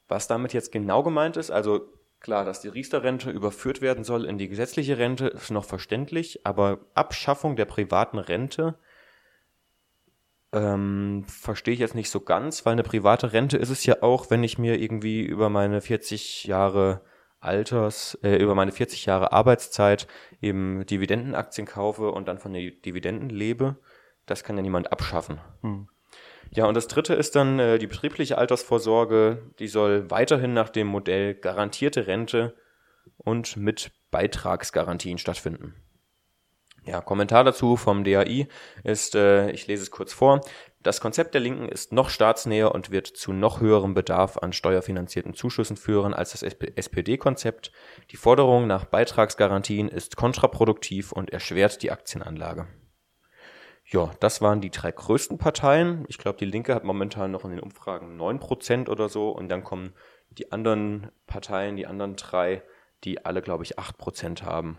[0.09, 1.87] Was damit jetzt genau gemeint ist, also
[2.19, 6.79] Klar, dass die Riester-Rente überführt werden soll in die gesetzliche Rente, ist noch verständlich, aber
[6.95, 8.73] Abschaffung der privaten Rente
[10.51, 14.31] ähm, verstehe ich jetzt nicht so ganz, weil eine private Rente ist es ja auch,
[14.31, 17.01] wenn ich mir irgendwie über meine 40 Jahre
[17.47, 20.07] Alters, äh, über meine 40 Jahre Arbeitszeit
[20.41, 23.77] eben Dividendenaktien kaufe und dann von den Dividenden lebe.
[24.25, 25.39] Das kann ja niemand abschaffen.
[25.61, 25.87] Hm.
[26.51, 29.51] Ja, und das dritte ist dann äh, die betriebliche Altersvorsorge.
[29.59, 32.55] Die soll weiterhin nach dem Modell garantierte Rente
[33.17, 35.75] und mit Beitragsgarantien stattfinden.
[36.85, 38.47] Ja, Kommentar dazu vom DAI
[38.83, 40.39] ist, äh, ich lese es kurz vor.
[40.83, 45.33] Das Konzept der Linken ist noch staatsnäher und wird zu noch höherem Bedarf an steuerfinanzierten
[45.33, 47.71] Zuschüssen führen als das SPD-Konzept.
[48.11, 52.67] Die Forderung nach Beitragsgarantien ist kontraproduktiv und erschwert die Aktienanlage.
[53.89, 56.05] Ja, das waren die drei größten Parteien.
[56.09, 59.29] Ich glaube, die Linke hat momentan noch in den Umfragen 9% oder so.
[59.29, 59.93] Und dann kommen
[60.29, 62.61] die anderen Parteien, die anderen drei,
[63.05, 64.77] die alle, glaube ich, 8% haben.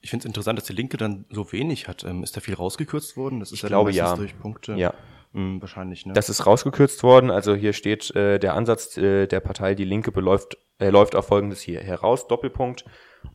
[0.00, 2.04] Ich finde es interessant, dass die Linke dann so wenig hat.
[2.04, 3.40] Ähm, ist da viel rausgekürzt worden?
[3.40, 4.14] Das ist ich ja glaube, ja.
[4.14, 4.74] durch Punkte.
[4.74, 4.92] Ja.
[5.34, 6.12] Hm, wahrscheinlich, ne?
[6.12, 7.30] Das ist rausgekürzt worden.
[7.30, 11.26] Also hier steht äh, der Ansatz äh, der Partei, die Linke beläuft, äh, läuft auf
[11.26, 12.84] folgendes hier heraus, Doppelpunkt.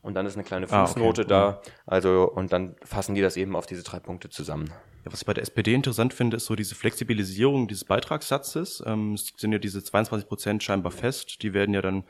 [0.02, 1.28] Und dann ist eine kleine Fußnote ah, okay.
[1.28, 1.62] da.
[1.86, 4.72] Also, und dann fassen die das eben auf diese drei Punkte zusammen.
[5.04, 8.82] Ja, was ich bei der SPD interessant finde, ist so diese Flexibilisierung dieses Beitragssatzes.
[8.86, 11.44] Ähm, es sind ja diese 22 Prozent scheinbar fest.
[11.44, 12.06] Die werden ja dann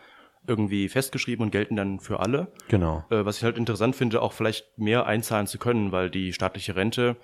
[0.48, 2.52] irgendwie festgeschrieben und gelten dann für alle.
[2.68, 3.06] Genau.
[3.10, 6.76] Äh, was ich halt interessant finde, auch vielleicht mehr einzahlen zu können, weil die staatliche
[6.76, 7.18] Rente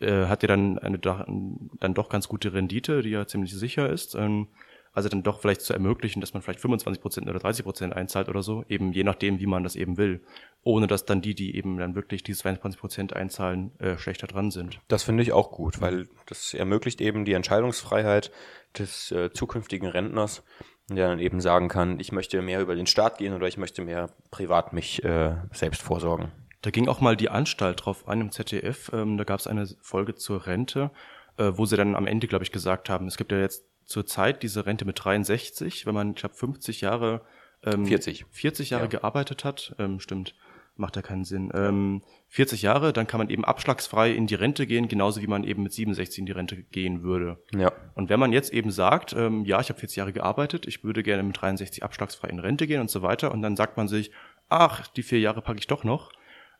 [0.00, 4.14] äh, hat ja dann eine dann doch ganz gute Rendite, die ja ziemlich sicher ist.
[4.14, 4.48] Ähm,
[4.92, 8.28] also dann doch vielleicht zu ermöglichen, dass man vielleicht 25 Prozent oder 30 Prozent einzahlt
[8.28, 10.20] oder so, eben je nachdem, wie man das eben will,
[10.62, 14.50] ohne dass dann die, die eben dann wirklich diese 22 Prozent einzahlen, äh, schlechter dran
[14.50, 14.80] sind.
[14.88, 18.32] Das finde ich auch gut, weil das ermöglicht eben die Entscheidungsfreiheit
[18.76, 20.42] des äh, zukünftigen Rentners,
[20.88, 23.82] der dann eben sagen kann, ich möchte mehr über den Staat gehen oder ich möchte
[23.82, 26.32] mehr privat mich äh, selbst vorsorgen.
[26.62, 28.90] Da ging auch mal die Anstalt drauf an im ZDF.
[28.92, 30.90] Ähm, da gab es eine Folge zur Rente,
[31.38, 34.42] äh, wo sie dann am Ende, glaube ich, gesagt haben, es gibt ja jetzt zurzeit
[34.42, 37.22] diese Rente mit 63, wenn man, ich glaube, 50 Jahre,
[37.64, 38.26] ähm, 40.
[38.30, 38.88] 40 Jahre ja.
[38.90, 40.34] gearbeitet hat, ähm, stimmt,
[40.76, 41.50] macht ja keinen Sinn.
[41.54, 45.44] Ähm, 40 Jahre, dann kann man eben abschlagsfrei in die Rente gehen, genauso wie man
[45.44, 47.42] eben mit 67 in die Rente gehen würde.
[47.54, 47.72] Ja.
[47.94, 51.02] Und wenn man jetzt eben sagt, ähm, ja, ich habe 40 Jahre gearbeitet, ich würde
[51.02, 54.10] gerne mit 63 abschlagsfrei in Rente gehen und so weiter, und dann sagt man sich,
[54.48, 56.12] ach, die vier Jahre packe ich doch noch,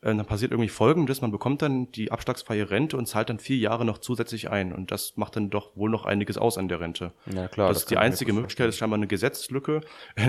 [0.02, 3.58] äh, dann passiert irgendwie Folgendes, man bekommt dann die abschlagsfreie Rente und zahlt dann vier
[3.58, 4.72] Jahre noch zusätzlich ein.
[4.72, 7.12] Und das macht dann doch wohl noch einiges aus an der Rente.
[7.26, 7.68] Ja, klar.
[7.68, 9.82] Das, das ist die einzige Möglichkeit, ist scheinbar eine Gesetzeslücke,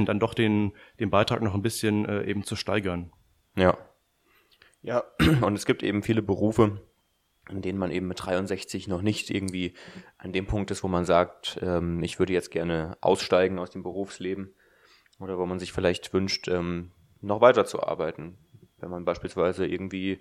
[0.05, 3.12] dann doch den, den Beitrag noch ein bisschen äh, eben zu steigern.
[3.55, 3.77] Ja.
[4.84, 5.03] Ja,
[5.41, 6.81] und es gibt eben viele Berufe,
[7.49, 9.73] in denen man eben mit 63 noch nicht irgendwie
[10.17, 13.84] an dem Punkt ist, wo man sagt, ähm, ich würde jetzt gerne aussteigen aus dem
[13.84, 14.53] Berufsleben
[15.19, 18.38] oder wo man sich vielleicht wünscht, ähm, noch weiter zu arbeiten.
[18.82, 20.20] Wenn man beispielsweise irgendwie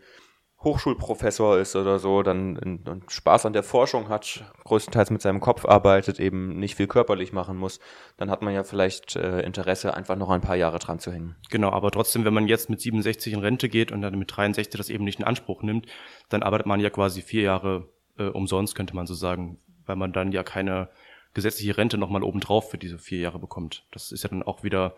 [0.62, 5.64] Hochschulprofessor ist oder so, dann und Spaß an der Forschung hat, größtenteils mit seinem Kopf
[5.64, 7.80] arbeitet, eben nicht viel körperlich machen muss,
[8.18, 11.34] dann hat man ja vielleicht äh, Interesse, einfach noch ein paar Jahre dran zu hängen.
[11.48, 14.76] Genau, aber trotzdem, wenn man jetzt mit 67 in Rente geht und dann mit 63
[14.76, 15.86] das eben nicht in Anspruch nimmt,
[16.28, 20.12] dann arbeitet man ja quasi vier Jahre äh, umsonst, könnte man so sagen, weil man
[20.12, 20.90] dann ja keine
[21.32, 23.86] gesetzliche Rente nochmal obendrauf für diese vier Jahre bekommt.
[23.92, 24.94] Das ist ja dann auch wieder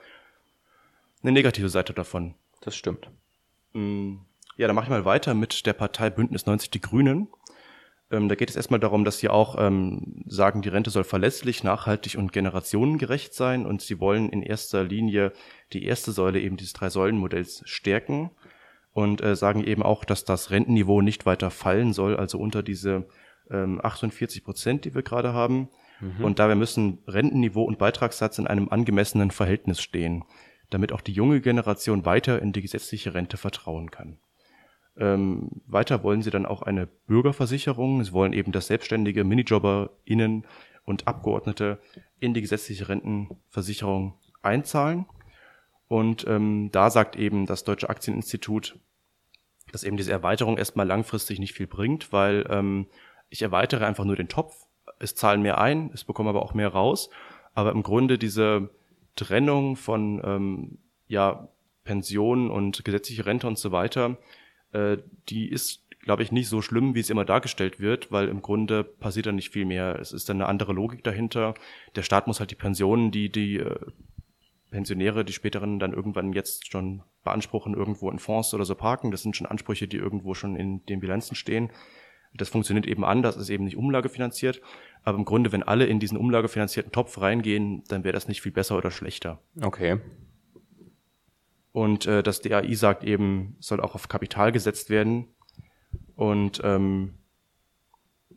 [1.22, 2.35] eine negative Seite davon.
[2.62, 3.09] Das stimmt.
[3.72, 4.16] Mm,
[4.56, 7.28] ja, dann mache ich mal weiter mit der Partei Bündnis 90 Die Grünen.
[8.11, 11.64] Ähm, da geht es erstmal darum, dass sie auch ähm, sagen, die Rente soll verlässlich,
[11.64, 15.32] nachhaltig und generationengerecht sein und sie wollen in erster Linie
[15.72, 18.30] die erste Säule eben dieses Drei-Säulen-Modells stärken
[18.92, 23.06] und äh, sagen eben auch, dass das Rentenniveau nicht weiter fallen soll, also unter diese
[23.50, 25.70] ähm, 48 Prozent, die wir gerade haben.
[26.00, 26.22] Mhm.
[26.22, 30.24] Und dabei müssen Rentenniveau und Beitragssatz in einem angemessenen Verhältnis stehen
[30.72, 34.18] damit auch die junge Generation weiter in die gesetzliche Rente vertrauen kann.
[34.96, 38.02] Ähm, weiter wollen sie dann auch eine Bürgerversicherung.
[38.04, 40.46] Sie wollen eben, dass selbstständige MinijobberInnen
[40.85, 41.80] und Abgeordnete
[42.18, 45.06] in die gesetzliche Rentenversicherung einzahlen.
[45.88, 48.78] Und ähm, da sagt eben das Deutsche Aktieninstitut,
[49.72, 52.87] dass eben diese Erweiterung erstmal langfristig nicht viel bringt, weil ähm,
[53.30, 54.54] ich erweitere einfach nur den Topf.
[54.98, 57.08] Es zahlen mehr ein, es bekommen aber auch mehr raus.
[57.54, 58.70] Aber im Grunde diese
[59.16, 61.48] Trennung von ähm, ja,
[61.85, 64.18] Pensionen und gesetzliche Rente und so weiter,
[64.72, 64.98] äh,
[65.29, 68.85] die ist, glaube ich, nicht so schlimm, wie es immer dargestellt wird, weil im Grunde
[68.85, 69.98] passiert da nicht viel mehr.
[69.98, 71.55] Es ist dann eine andere Logik dahinter.
[71.94, 73.77] Der Staat muss halt die Pensionen, die die äh,
[74.70, 79.11] Pensionäre, die späteren dann irgendwann jetzt schon beanspruchen, irgendwo in Fonds oder so parken.
[79.11, 81.70] Das sind schon Ansprüche, die irgendwo schon in den Bilanzen stehen.
[82.34, 84.60] Das funktioniert eben anders, ist eben nicht umlagefinanziert.
[85.02, 88.52] Aber im Grunde, wenn alle in diesen umlagefinanzierten Topf reingehen, dann wäre das nicht viel
[88.52, 89.40] besser oder schlechter.
[89.60, 89.98] Okay.
[91.72, 95.28] Und äh, das DAI sagt eben, soll auch auf Kapital gesetzt werden.
[96.14, 97.14] Und ähm,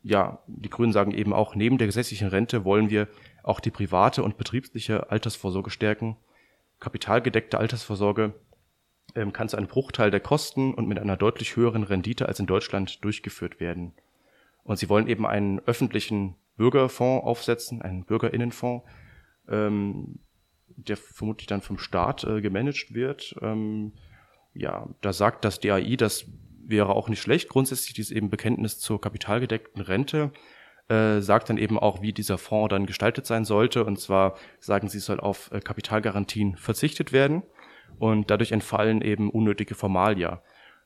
[0.03, 3.07] ja, die Grünen sagen eben auch, neben der gesetzlichen Rente wollen wir
[3.43, 6.17] auch die private und betriebliche Altersvorsorge stärken.
[6.79, 8.33] Kapitalgedeckte Altersvorsorge
[9.15, 12.45] ähm, kann zu einem Bruchteil der Kosten und mit einer deutlich höheren Rendite als in
[12.45, 13.93] Deutschland durchgeführt werden.
[14.63, 18.85] Und sie wollen eben einen öffentlichen Bürgerfonds aufsetzen, einen Bürgerinnenfonds,
[19.49, 20.19] ähm,
[20.67, 23.35] der vermutlich dann vom Staat äh, gemanagt wird.
[23.41, 23.93] Ähm,
[24.53, 26.25] ja, da sagt das DAI, das
[26.65, 27.49] wäre auch nicht schlecht.
[27.49, 30.31] Grundsätzlich dieses eben Bekenntnis zur kapitalgedeckten Rente
[30.87, 33.85] äh, sagt dann eben auch, wie dieser Fonds dann gestaltet sein sollte.
[33.85, 37.43] Und zwar sagen sie, soll auf äh, Kapitalgarantien verzichtet werden
[37.99, 40.41] und dadurch entfallen eben unnötige Formalia.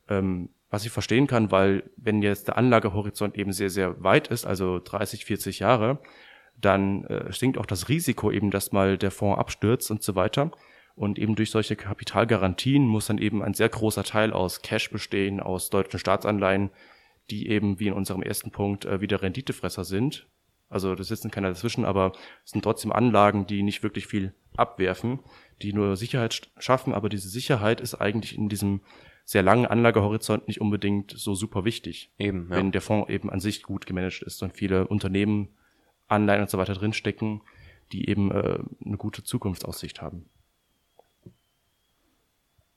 [0.08, 4.46] Ähm, was ich verstehen kann, weil wenn jetzt der Anlagehorizont eben sehr, sehr weit ist,
[4.46, 6.00] also 30, 40 Jahre,
[6.58, 10.52] dann äh, sinkt auch das Risiko eben, dass mal der Fonds abstürzt und so weiter.
[10.96, 15.40] Und eben durch solche Kapitalgarantien muss dann eben ein sehr großer Teil aus Cash bestehen,
[15.40, 16.72] aus deutschen Staatsanleihen,
[17.30, 20.28] die eben wie in unserem ersten Punkt äh, wieder Renditefresser sind.
[20.70, 22.14] Also das sitzen keiner dazwischen, aber
[22.46, 25.20] es sind trotzdem Anlagen, die nicht wirklich viel abwerfen,
[25.62, 28.82] die nur Sicherheit schaffen, aber diese Sicherheit ist eigentlich in diesem
[29.26, 32.12] sehr langen Anlagehorizont nicht unbedingt so super wichtig.
[32.18, 32.58] Eben, ja.
[32.58, 35.50] Wenn der Fonds eben an sich gut gemanagt ist und viele Unternehmen,
[36.08, 37.42] Anleihen und so weiter drinstecken,
[37.92, 40.26] die eben äh, eine gute Zukunftsaussicht haben.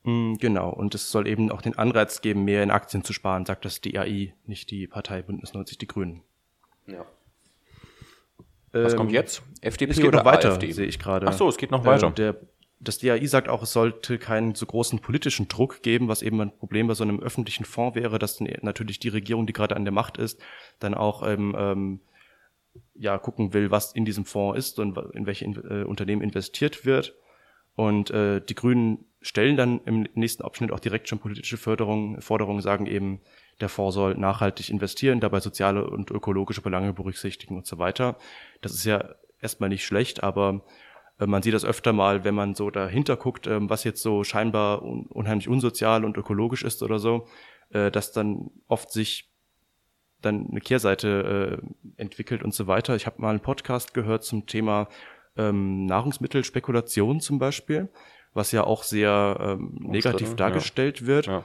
[0.04, 3.46] Mm, genau, und es soll eben auch den Anreiz geben, mehr in Aktien zu sparen,
[3.46, 6.22] sagt das DAI, nicht die Partei Bündnis 90 Die Grünen.
[6.86, 7.06] Ja.
[8.72, 9.42] Was ähm, kommt jetzt?
[9.60, 10.72] FDP es geht oder noch weiter, AfD?
[10.72, 11.26] sehe ich gerade.
[11.26, 12.08] Ach so, es geht noch weiter.
[12.08, 12.36] Ähm, der,
[12.80, 16.56] das DAI sagt auch, es sollte keinen so großen politischen Druck geben, was eben ein
[16.56, 19.84] Problem bei so einem öffentlichen Fonds wäre, dass dann natürlich die Regierung, die gerade an
[19.84, 20.40] der Macht ist,
[20.80, 22.00] dann auch ähm, ähm,
[22.94, 27.14] ja gucken will, was in diesem Fonds ist und in welche äh, Unternehmen investiert wird.
[27.74, 32.60] Und äh, die Grünen stellen dann im nächsten Abschnitt auch direkt schon politische Förderungen, Forderungen,
[32.60, 33.20] sagen eben,
[33.62, 38.16] der Fonds soll nachhaltig investieren, dabei soziale und ökologische Belange berücksichtigen und so weiter.
[38.60, 40.62] Das ist ja erstmal nicht schlecht, aber
[41.18, 44.24] äh, man sieht das öfter mal, wenn man so dahinter guckt, äh, was jetzt so
[44.24, 47.26] scheinbar un unheimlich unsozial und ökologisch ist oder so,
[47.70, 49.30] äh, dass dann oft sich
[50.20, 52.94] dann eine Kehrseite äh, entwickelt und so weiter.
[52.96, 54.88] Ich habe mal einen Podcast gehört zum Thema
[55.36, 57.88] ähm, Nahrungsmittelspekulation zum Beispiel,
[58.34, 61.06] was ja auch sehr ähm, negativ dargestellt ja.
[61.06, 61.26] wird.
[61.26, 61.44] Ja.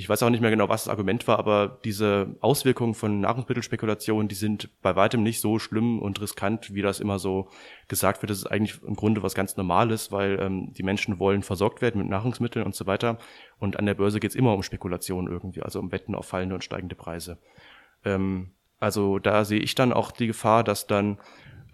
[0.00, 4.28] Ich weiß auch nicht mehr genau, was das Argument war, aber diese Auswirkungen von Nahrungsmittelspekulation,
[4.28, 7.50] die sind bei weitem nicht so schlimm und riskant, wie das immer so
[7.86, 8.30] gesagt wird.
[8.30, 12.00] Das ist eigentlich im Grunde was ganz Normales, weil ähm, die Menschen wollen versorgt werden
[12.00, 13.18] mit Nahrungsmitteln und so weiter.
[13.58, 16.54] Und an der Börse geht es immer um Spekulation irgendwie, also um Wetten auf fallende
[16.54, 17.36] und steigende Preise.
[18.02, 21.18] Ähm, also da sehe ich dann auch die Gefahr, dass dann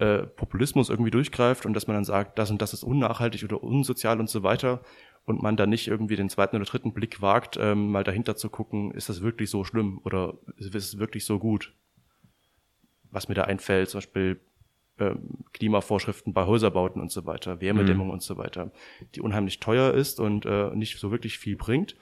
[0.01, 3.63] äh, Populismus irgendwie durchgreift und dass man dann sagt, das und das ist unnachhaltig oder
[3.63, 4.81] unsozial und so weiter
[5.27, 8.49] und man dann nicht irgendwie den zweiten oder dritten Blick wagt, ähm, mal dahinter zu
[8.49, 11.75] gucken, ist das wirklich so schlimm oder ist es wirklich so gut?
[13.11, 14.41] Was mir da einfällt, zum Beispiel
[14.99, 18.13] ähm, Klimavorschriften bei Häuserbauten und so weiter, Wärmedämmung mhm.
[18.15, 18.71] und so weiter,
[19.15, 21.97] die unheimlich teuer ist und äh, nicht so wirklich viel bringt.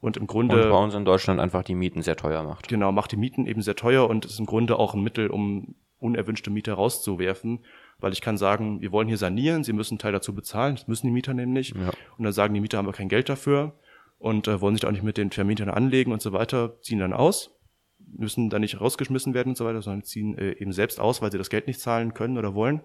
[0.00, 0.64] Und im Grunde.
[0.64, 2.68] Und bei uns in Deutschland einfach die Mieten sehr teuer macht.
[2.68, 5.74] Genau, macht die Mieten eben sehr teuer und ist im Grunde auch ein Mittel, um
[5.98, 7.60] unerwünschte Mieter rauszuwerfen,
[8.00, 10.88] weil ich kann sagen, wir wollen hier sanieren, sie müssen einen Teil dazu bezahlen, das
[10.88, 11.70] müssen die Mieter nämlich.
[11.70, 11.90] Ja.
[12.18, 13.74] Und dann sagen die Mieter, haben wir kein Geld dafür
[14.18, 16.98] und äh, wollen sich da auch nicht mit den Vermietern anlegen und so weiter, ziehen
[16.98, 17.50] dann aus,
[17.98, 21.32] müssen dann nicht rausgeschmissen werden und so weiter, sondern ziehen äh, eben selbst aus, weil
[21.32, 22.82] sie das Geld nicht zahlen können oder wollen.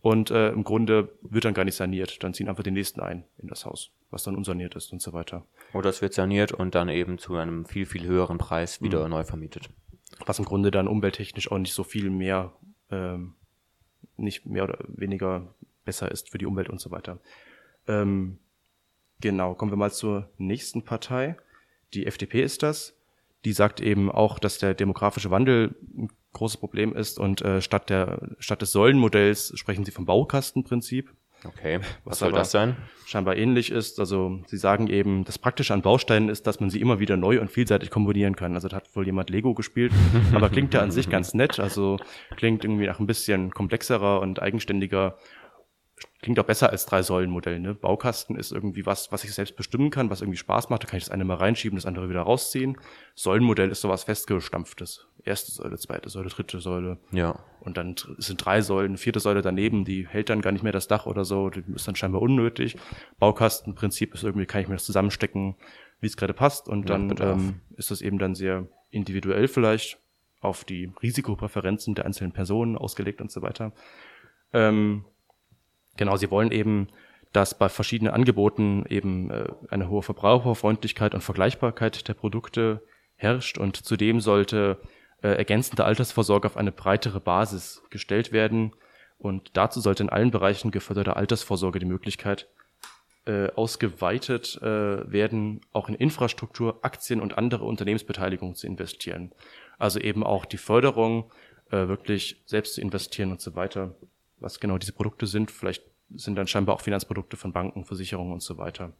[0.00, 2.22] Und äh, im Grunde wird dann gar nicht saniert.
[2.22, 5.14] Dann ziehen einfach die nächsten ein in das Haus, was dann unsaniert ist und so
[5.14, 5.46] weiter.
[5.72, 9.10] Oder es wird saniert und dann eben zu einem viel, viel höheren Preis wieder mhm.
[9.10, 9.70] neu vermietet
[10.26, 12.52] was im Grunde dann umwelttechnisch auch nicht so viel mehr,
[12.90, 13.34] ähm,
[14.16, 17.18] nicht mehr oder weniger besser ist für die Umwelt und so weiter.
[17.86, 18.38] Ähm,
[19.20, 21.36] genau, kommen wir mal zur nächsten Partei.
[21.92, 22.94] Die FDP ist das.
[23.44, 27.90] Die sagt eben auch, dass der demografische Wandel ein großes Problem ist und äh, statt,
[27.90, 31.12] der, statt des Säulenmodells sprechen sie vom Baukastenprinzip.
[31.46, 32.76] Okay, was, was soll das sein?
[33.06, 34.00] Scheinbar ähnlich ist.
[34.00, 37.40] Also sie sagen eben, das Praktische an Bausteinen ist, dass man sie immer wieder neu
[37.40, 38.54] und vielseitig kombinieren kann.
[38.54, 39.92] Also da hat wohl jemand Lego gespielt,
[40.32, 41.60] aber klingt ja an sich ganz nett.
[41.60, 41.98] Also
[42.36, 45.18] klingt irgendwie nach ein bisschen komplexerer und eigenständiger
[46.24, 47.60] klingt auch besser als drei Säulen-Modell.
[47.60, 47.74] Ne?
[47.74, 50.82] Baukasten ist irgendwie was, was ich selbst bestimmen kann, was irgendwie Spaß macht.
[50.82, 52.78] Da kann ich das eine mal reinschieben, das andere wieder rausziehen.
[53.14, 55.06] Säulenmodell ist sowas festgestampftes.
[55.22, 56.96] Erste Säule, zweite Säule, dritte Säule.
[57.12, 57.38] Ja.
[57.60, 60.88] Und dann sind drei Säulen, vierte Säule daneben, die hält dann gar nicht mehr das
[60.88, 61.50] Dach oder so.
[61.50, 62.78] Die ist dann scheinbar unnötig.
[63.18, 65.56] Baukastenprinzip ist irgendwie, kann ich mir das zusammenstecken,
[66.00, 66.70] wie es gerade passt.
[66.70, 69.98] Und dann ähm, ist das eben dann sehr individuell vielleicht
[70.40, 73.72] auf die Risikopräferenzen der einzelnen Personen ausgelegt und so weiter.
[74.54, 75.04] Ähm,
[75.96, 76.88] Genau, sie wollen eben
[77.34, 82.80] dass bei verschiedenen Angeboten eben äh, eine hohe Verbraucherfreundlichkeit und Vergleichbarkeit der Produkte
[83.16, 84.78] herrscht und zudem sollte
[85.20, 88.72] äh, ergänzende Altersvorsorge auf eine breitere Basis gestellt werden
[89.18, 92.46] und dazu sollte in allen Bereichen geförderter Altersvorsorge die Möglichkeit
[93.26, 99.32] äh, ausgeweitet äh, werden, auch in Infrastruktur, Aktien und andere Unternehmensbeteiligungen zu investieren.
[99.76, 101.32] Also eben auch die Förderung,
[101.70, 103.96] äh, wirklich selbst zu investieren und so weiter.
[104.38, 108.42] Was genau diese Produkte sind, vielleicht sind dann scheinbar auch Finanzprodukte von Banken, Versicherungen und
[108.42, 108.92] so weiter,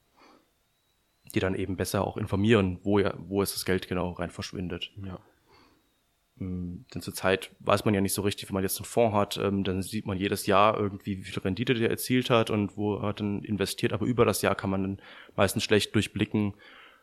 [1.34, 4.90] die dann eben besser auch informieren, wo, ja, wo es das Geld genau rein verschwindet.
[5.04, 5.18] Ja.
[6.40, 9.36] Ähm, denn zurzeit weiß man ja nicht so richtig, wenn man jetzt einen Fonds hat,
[9.36, 12.96] ähm, dann sieht man jedes Jahr irgendwie, wie viel Rendite der erzielt hat und wo
[12.96, 15.02] er dann investiert, aber über das Jahr kann man dann
[15.36, 16.54] meistens schlecht durchblicken.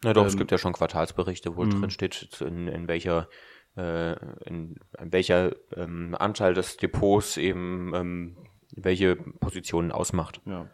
[0.04, 3.30] Na doch, ähm, es gibt ja schon Quartalsberichte, wo drin steht, in, in welcher
[3.78, 4.14] äh,
[4.46, 8.38] in, in welcher ähm, Anteil des Depots eben ähm,
[8.76, 10.42] welche Positionen ausmacht.
[10.46, 10.70] Ja.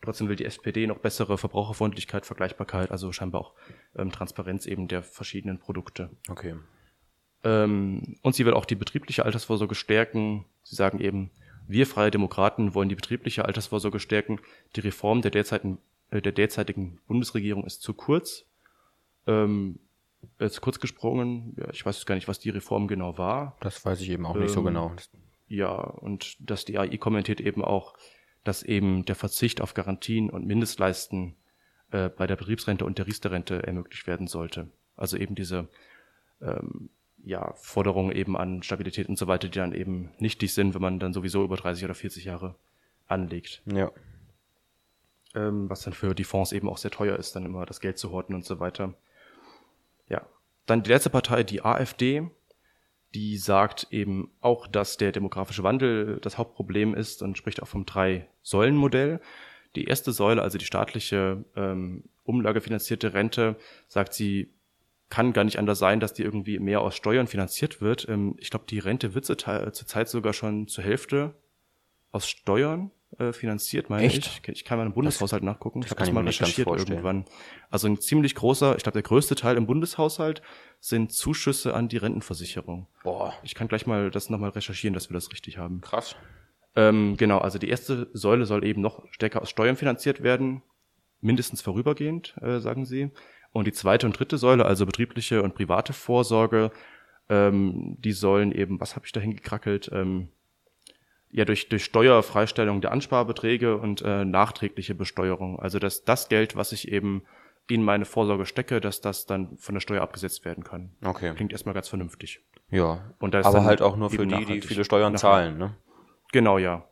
[0.00, 3.54] Trotzdem will die SPD noch bessere Verbraucherfreundlichkeit, Vergleichbarkeit, also scheinbar auch
[3.96, 6.10] ähm, Transparenz eben der verschiedenen Produkte.
[6.28, 6.56] Okay.
[7.44, 10.44] Ähm, und sie will auch die betriebliche Altersvorsorge stärken.
[10.64, 11.30] Sie sagen eben,
[11.68, 14.40] wir Freie Demokraten wollen die betriebliche Altersvorsorge stärken.
[14.74, 15.78] Die Reform der derzeitigen,
[16.10, 18.44] äh, der derzeitigen Bundesregierung ist zu kurz.
[19.28, 19.78] Ähm,
[20.38, 23.56] jetzt kurz gesprungen, ja, ich weiß gar nicht, was die Reform genau war.
[23.60, 24.92] Das weiß ich eben auch ähm, nicht so ähm, genau.
[25.48, 27.94] Ja, und das DAI kommentiert eben auch,
[28.44, 31.36] dass eben der Verzicht auf Garantien und Mindestleisten
[31.90, 34.70] äh, bei der Betriebsrente und der Riester-Rente ermöglicht werden sollte.
[34.96, 35.68] Also eben diese
[36.40, 36.90] ähm,
[37.24, 40.98] ja, Forderungen eben an Stabilität und so weiter, die dann eben nichtig sind, wenn man
[40.98, 42.56] dann sowieso über 30 oder 40 Jahre
[43.06, 43.62] anlegt.
[43.66, 43.92] Ja.
[45.34, 47.98] Ähm, was dann für die Fonds eben auch sehr teuer ist, dann immer das Geld
[47.98, 48.94] zu horten und so weiter.
[50.12, 50.22] Ja.
[50.66, 52.30] Dann die letzte Partei, die AfD,
[53.14, 57.84] die sagt eben auch, dass der demografische Wandel das Hauptproblem ist und spricht auch vom
[57.84, 59.20] Drei-Säulen-Modell.
[59.74, 63.56] Die erste Säule, also die staatliche ähm, umlagefinanzierte Rente,
[63.88, 64.52] sagt sie,
[65.08, 68.08] kann gar nicht anders sein, dass die irgendwie mehr aus Steuern finanziert wird.
[68.08, 71.34] Ähm, ich glaube, die Rente wird zurzeit sogar schon zur Hälfte
[72.12, 72.90] aus Steuern
[73.22, 74.40] äh, finanziert, meine Echt?
[74.44, 74.48] ich.
[74.48, 75.80] Ich kann mal im Bundeshaushalt das, nachgucken.
[75.80, 77.24] Das ich habe das mal recherchiert irgendwann.
[77.70, 80.42] Also ein ziemlich großer, ich glaube, der größte Teil im Bundeshaushalt
[80.80, 82.86] sind Zuschüsse an die Rentenversicherung.
[83.02, 83.34] Boah.
[83.42, 85.80] Ich kann gleich mal das nochmal recherchieren, dass wir das richtig haben.
[85.80, 86.16] Krass.
[86.74, 90.62] Ähm, genau, also die erste Säule soll eben noch stärker aus Steuern finanziert werden,
[91.20, 93.10] mindestens vorübergehend, äh, sagen sie.
[93.52, 96.70] Und die zweite und dritte Säule, also betriebliche und private Vorsorge,
[97.28, 100.28] ähm, die sollen eben, was habe ich da hingekrackelt, ähm,
[101.32, 105.58] ja durch, durch Steuerfreistellung der Ansparbeträge und äh, nachträgliche Besteuerung.
[105.58, 107.24] Also dass das Geld, was ich eben
[107.68, 110.90] in meine Vorsorge stecke, dass das dann von der Steuer abgesetzt werden kann.
[111.02, 111.32] Okay.
[111.34, 112.40] Klingt erstmal ganz vernünftig.
[112.70, 113.14] Ja.
[113.18, 115.74] Und aber halt auch nur für die, die viele Steuern zahlen, ne?
[116.32, 116.84] Genau, ja.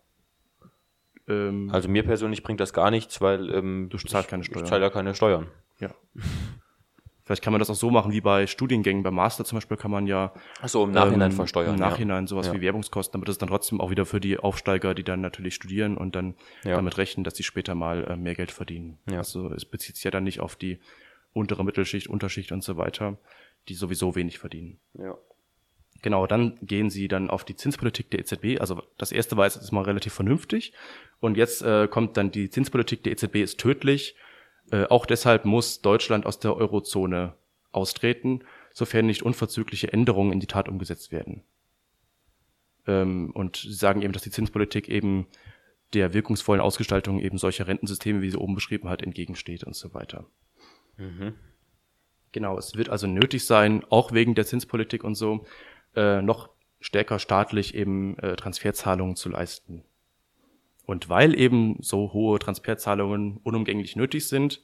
[1.28, 4.64] Ähm, also mir persönlich bringt das gar nichts, weil ähm, du zahlst keine Steuern.
[4.64, 5.48] Ich zahle ja keine Steuern.
[5.78, 5.90] Ja.
[7.30, 9.04] Vielleicht kann man das auch so machen wie bei Studiengängen.
[9.04, 11.74] Beim Master zum Beispiel kann man ja Ach so, im Nachhinein ähm, versteuern.
[11.74, 12.26] Im Nachhinein ja.
[12.26, 12.54] sowas ja.
[12.54, 15.96] wie Werbungskosten, damit es dann trotzdem auch wieder für die Aufsteiger, die dann natürlich studieren
[15.96, 16.74] und dann ja.
[16.74, 18.98] damit rechnen, dass sie später mal äh, mehr Geld verdienen.
[19.08, 19.18] Ja.
[19.18, 20.80] Also es bezieht sich ja dann nicht auf die
[21.32, 23.16] untere Mittelschicht, Unterschicht und so weiter,
[23.68, 24.80] die sowieso wenig verdienen.
[24.94, 25.16] Ja.
[26.02, 28.60] Genau, dann gehen sie dann auf die Zinspolitik der EZB.
[28.60, 30.72] Also das erste war jetzt mal relativ vernünftig.
[31.20, 34.16] Und jetzt äh, kommt dann die Zinspolitik der EZB ist tödlich.
[34.70, 37.34] Äh, auch deshalb muss Deutschland aus der Eurozone
[37.72, 41.42] austreten, sofern nicht unverzügliche Änderungen in die Tat umgesetzt werden.
[42.86, 45.26] Ähm, und sie sagen eben, dass die Zinspolitik eben
[45.92, 50.26] der wirkungsvollen Ausgestaltung eben solcher Rentensysteme, wie sie oben beschrieben hat, entgegensteht und so weiter.
[50.96, 51.34] Mhm.
[52.32, 55.46] Genau, es wird also nötig sein, auch wegen der Zinspolitik und so,
[55.96, 59.84] äh, noch stärker staatlich eben äh, Transferzahlungen zu leisten.
[60.90, 64.60] Und weil eben so hohe Transferzahlungen unumgänglich nötig sind,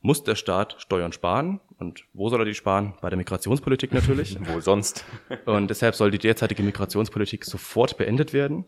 [0.00, 1.60] muss der Staat Steuern sparen.
[1.78, 2.94] Und wo soll er die sparen?
[3.02, 4.38] Bei der Migrationspolitik natürlich.
[4.48, 5.04] wo sonst?
[5.44, 8.64] und deshalb soll die derzeitige Migrationspolitik sofort beendet werden.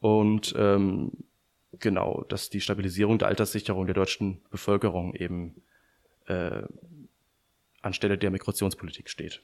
[0.00, 1.12] Und ähm,
[1.78, 5.62] genau, dass die Stabilisierung der Alterssicherung der deutschen Bevölkerung eben
[6.26, 6.64] äh,
[7.80, 9.40] anstelle der Migrationspolitik steht.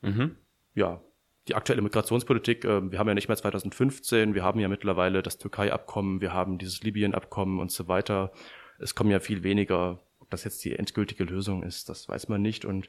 [0.00, 0.36] Mhm.
[0.74, 1.02] Ja,
[1.48, 5.38] die aktuelle Migrationspolitik, äh, wir haben ja nicht mehr 2015, wir haben ja mittlerweile das
[5.38, 8.32] Türkei-Abkommen, wir haben dieses Libyen-Abkommen und so weiter.
[8.78, 10.00] Es kommen ja viel weniger.
[10.20, 12.64] Ob das jetzt die endgültige Lösung ist, das weiß man nicht.
[12.64, 12.88] Und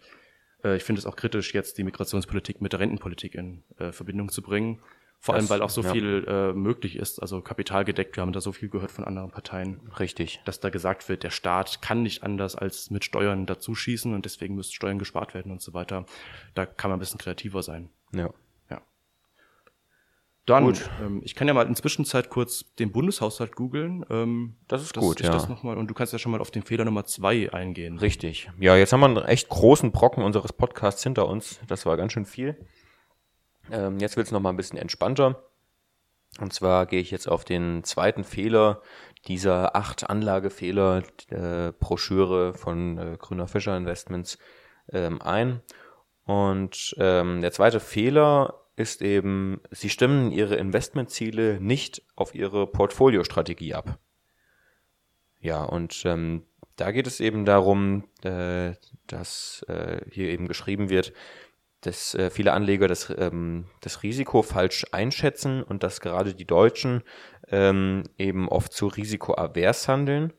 [0.64, 4.30] äh, ich finde es auch kritisch, jetzt die Migrationspolitik mit der Rentenpolitik in äh, Verbindung
[4.30, 4.80] zu bringen.
[5.22, 5.92] Vor das, allem, weil auch so ja.
[5.92, 8.16] viel äh, möglich ist, also kapitalgedeckt.
[8.16, 9.82] Wir haben da so viel gehört von anderen Parteien.
[10.00, 10.42] Richtig.
[10.46, 14.56] Dass da gesagt wird, der Staat kann nicht anders als mit Steuern dazuschießen und deswegen
[14.56, 16.06] müssen Steuern gespart werden und so weiter.
[16.54, 17.90] Da kann man ein bisschen kreativer sein.
[18.14, 18.30] Ja.
[20.50, 20.90] Dann, Gut.
[21.00, 24.04] ähm, ich kann ja mal in Zwischenzeit kurz den Bundeshaushalt googeln.
[24.10, 25.32] Ähm, Das ist dass gut, ich ja.
[25.32, 28.00] Das noch mal, und du kannst ja schon mal auf den Fehler Nummer zwei eingehen.
[28.00, 28.50] Richtig.
[28.60, 31.60] Ja, jetzt haben wir einen echt großen Brocken unseres Podcasts hinter uns.
[31.68, 32.58] Das war ganz schön viel.
[33.72, 35.44] Ähm, jetzt wird es nochmal ein bisschen entspannter.
[36.40, 38.82] Und zwar gehe ich jetzt auf den zweiten Fehler
[39.28, 44.40] dieser acht Anlagefehler äh, Broschüre von äh, Grüner Fischer Investments
[44.92, 45.62] ähm, ein.
[46.26, 53.74] Und ähm, der zweite Fehler ist eben, sie stimmen ihre Investmentziele nicht auf ihre Portfoliostrategie
[53.74, 54.00] ab.
[55.42, 56.46] Ja, und ähm,
[56.78, 58.72] da geht es eben darum, äh,
[59.08, 61.12] dass äh, hier eben geschrieben wird,
[61.82, 67.04] dass äh, viele Anleger das, ähm, das Risiko falsch einschätzen und dass gerade die Deutschen
[67.50, 70.32] ähm, eben oft zu risikoavers handeln.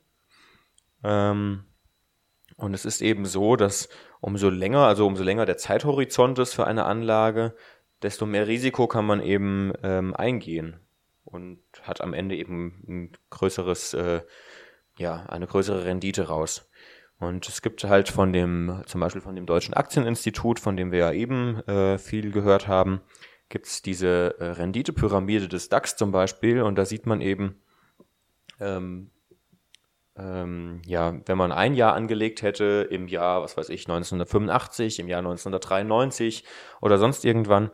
[1.05, 1.65] Ähm,
[2.57, 6.67] und es ist eben so, dass umso länger, also umso länger der Zeithorizont ist für
[6.67, 7.55] eine Anlage,
[8.03, 10.81] desto mehr Risiko kann man eben ähm, eingehen
[11.25, 14.23] und hat am Ende eben ein größeres, äh,
[14.99, 16.69] ja, eine größere Rendite raus.
[17.19, 20.99] Und es gibt halt von dem, zum Beispiel von dem Deutschen Aktieninstitut, von dem wir
[20.99, 23.03] ja eben äh, viel gehört haben,
[23.51, 27.61] gibt es diese äh, Renditepyramide des DAX zum Beispiel und da sieht man eben,
[28.59, 29.11] ähm,
[30.17, 35.09] ähm, ja, wenn man ein Jahr angelegt hätte, im Jahr, was weiß ich, 1985, im
[35.09, 36.45] Jahr 1993
[36.81, 37.71] oder sonst irgendwann,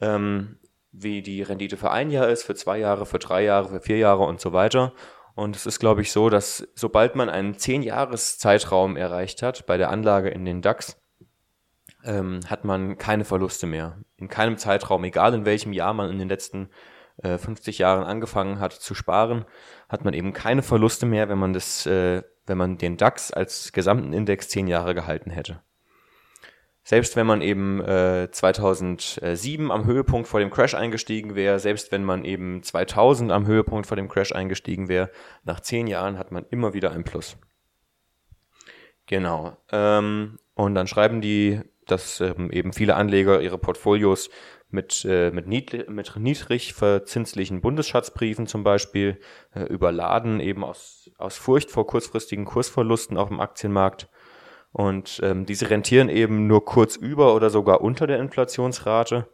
[0.00, 0.58] ähm,
[0.92, 3.98] wie die Rendite für ein Jahr ist, für zwei Jahre, für drei Jahre, für vier
[3.98, 4.92] Jahre und so weiter.
[5.34, 9.66] Und es ist, glaube ich, so, dass sobald man einen zehn Jahres Zeitraum erreicht hat
[9.66, 10.96] bei der Anlage in den DAX,
[12.04, 13.98] ähm, hat man keine Verluste mehr.
[14.16, 16.70] In keinem Zeitraum, egal in welchem Jahr man in den letzten
[17.22, 19.44] äh, 50 Jahren angefangen hat zu sparen,
[19.88, 23.72] hat man eben keine Verluste mehr, wenn man das, äh, wenn man den DAX als
[23.72, 25.60] gesamten Index zehn Jahre gehalten hätte.
[26.86, 32.04] Selbst wenn man eben äh, 2007 am Höhepunkt vor dem Crash eingestiegen wäre, selbst wenn
[32.04, 35.10] man eben 2000 am Höhepunkt vor dem Crash eingestiegen wäre,
[35.44, 37.38] nach zehn Jahren hat man immer wieder ein Plus.
[39.06, 39.56] Genau.
[39.72, 44.28] Ähm, und dann schreiben die, dass ähm, eben viele Anleger ihre Portfolios
[44.74, 49.18] mit, äh, mit, niedri mit niedrig verzinslichen Bundesschatzbriefen zum Beispiel
[49.54, 54.10] äh, überladen, eben aus, aus Furcht vor kurzfristigen Kursverlusten auf dem Aktienmarkt.
[54.72, 59.28] Und ähm, diese rentieren eben nur kurz über oder sogar unter der Inflationsrate.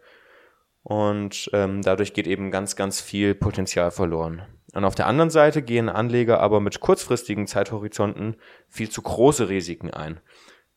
[0.83, 4.43] Und ähm, dadurch geht eben ganz, ganz viel Potenzial verloren.
[4.75, 8.37] Und auf der anderen Seite gehen Anleger aber mit kurzfristigen Zeithorizonten
[8.69, 10.21] viel zu große Risiken ein.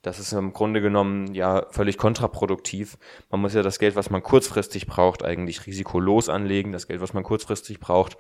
[0.04, 2.98] Das ist im Grunde genommen ja völlig kontraproduktiv.
[3.32, 6.74] Man muss ja das Geld, was man kurzfristig braucht, eigentlich risikolos anlegen.
[6.74, 8.18] Das Geld, was man kurzfristig braucht,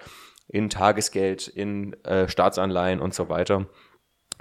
[0.47, 3.67] in Tagesgeld, in äh, Staatsanleihen und so weiter.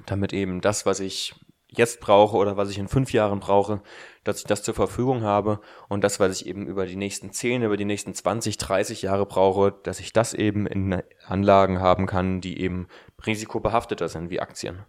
[0.07, 1.35] Damit eben das, was ich
[1.67, 3.83] jetzt brauche oder was ich in fünf Jahren brauche,
[4.23, 7.63] dass ich das zur Verfügung habe und das, was ich eben über die nächsten zehn,
[7.63, 12.41] über die nächsten 20, 30 Jahre brauche, dass ich das eben in Anlagen haben kann,
[12.41, 12.87] die eben
[13.27, 14.85] risikobehafteter sind wie Aktien.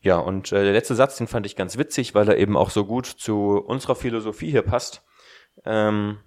[0.00, 2.70] Ja, und äh, der letzte Satz, den fand ich ganz witzig, weil er eben auch
[2.70, 5.04] so gut zu unserer Philosophie hier passt.
[5.64, 6.18] Ähm,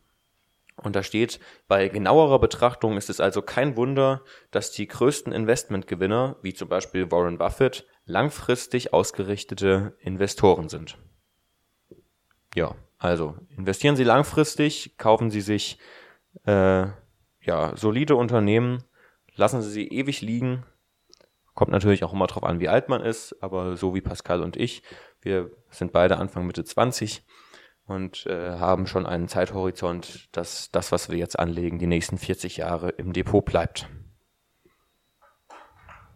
[0.77, 6.37] und da steht, bei genauerer Betrachtung ist es also kein Wunder, dass die größten Investmentgewinner,
[6.41, 10.97] wie zum Beispiel Warren Buffett, langfristig ausgerichtete Investoren sind.
[12.55, 15.77] Ja, also investieren Sie langfristig, kaufen Sie sich
[16.45, 16.87] äh,
[17.41, 18.83] ja, solide Unternehmen,
[19.35, 20.65] lassen Sie sie ewig liegen.
[21.53, 24.55] Kommt natürlich auch immer drauf an, wie alt man ist, aber so wie Pascal und
[24.55, 24.83] ich,
[25.21, 27.23] wir sind beide Anfang Mitte 20
[27.87, 32.57] und äh, haben schon einen Zeithorizont, dass das, was wir jetzt anlegen, die nächsten 40
[32.57, 33.89] Jahre im Depot bleibt.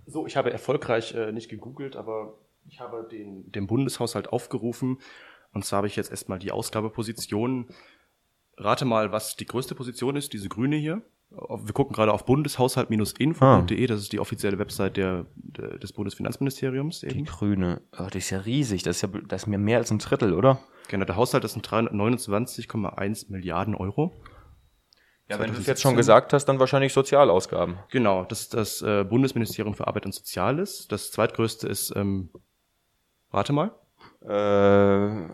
[0.05, 4.99] So, ich habe erfolgreich äh, nicht gegoogelt, aber ich habe den, den Bundeshaushalt aufgerufen.
[5.51, 7.69] Und zwar habe ich jetzt erstmal die Ausgabeposition.
[8.57, 11.01] Rate mal, was die größte Position ist, diese grüne hier.
[11.31, 17.07] Wir gucken gerade auf bundeshaushalt-info.de, das ist die offizielle Website der, der, des Bundesfinanzministeriums Die
[17.07, 17.25] eben.
[17.25, 19.97] grüne, oh, die ist ja riesig, das ist ja das ist mir mehr als ein
[19.97, 20.59] Drittel, oder?
[20.87, 24.13] Genau, der Haushalt das sind 329,1 Milliarden Euro.
[25.27, 25.71] Ja, wenn du es 2017.
[25.71, 27.79] jetzt schon gesagt hast, dann wahrscheinlich Sozialausgaben.
[27.89, 30.87] Genau, das ist das äh, Bundesministerium für Arbeit und Soziales.
[30.87, 32.29] Das zweitgrößte ist, ähm,
[33.31, 33.71] rate mal,
[34.27, 35.27] Äh,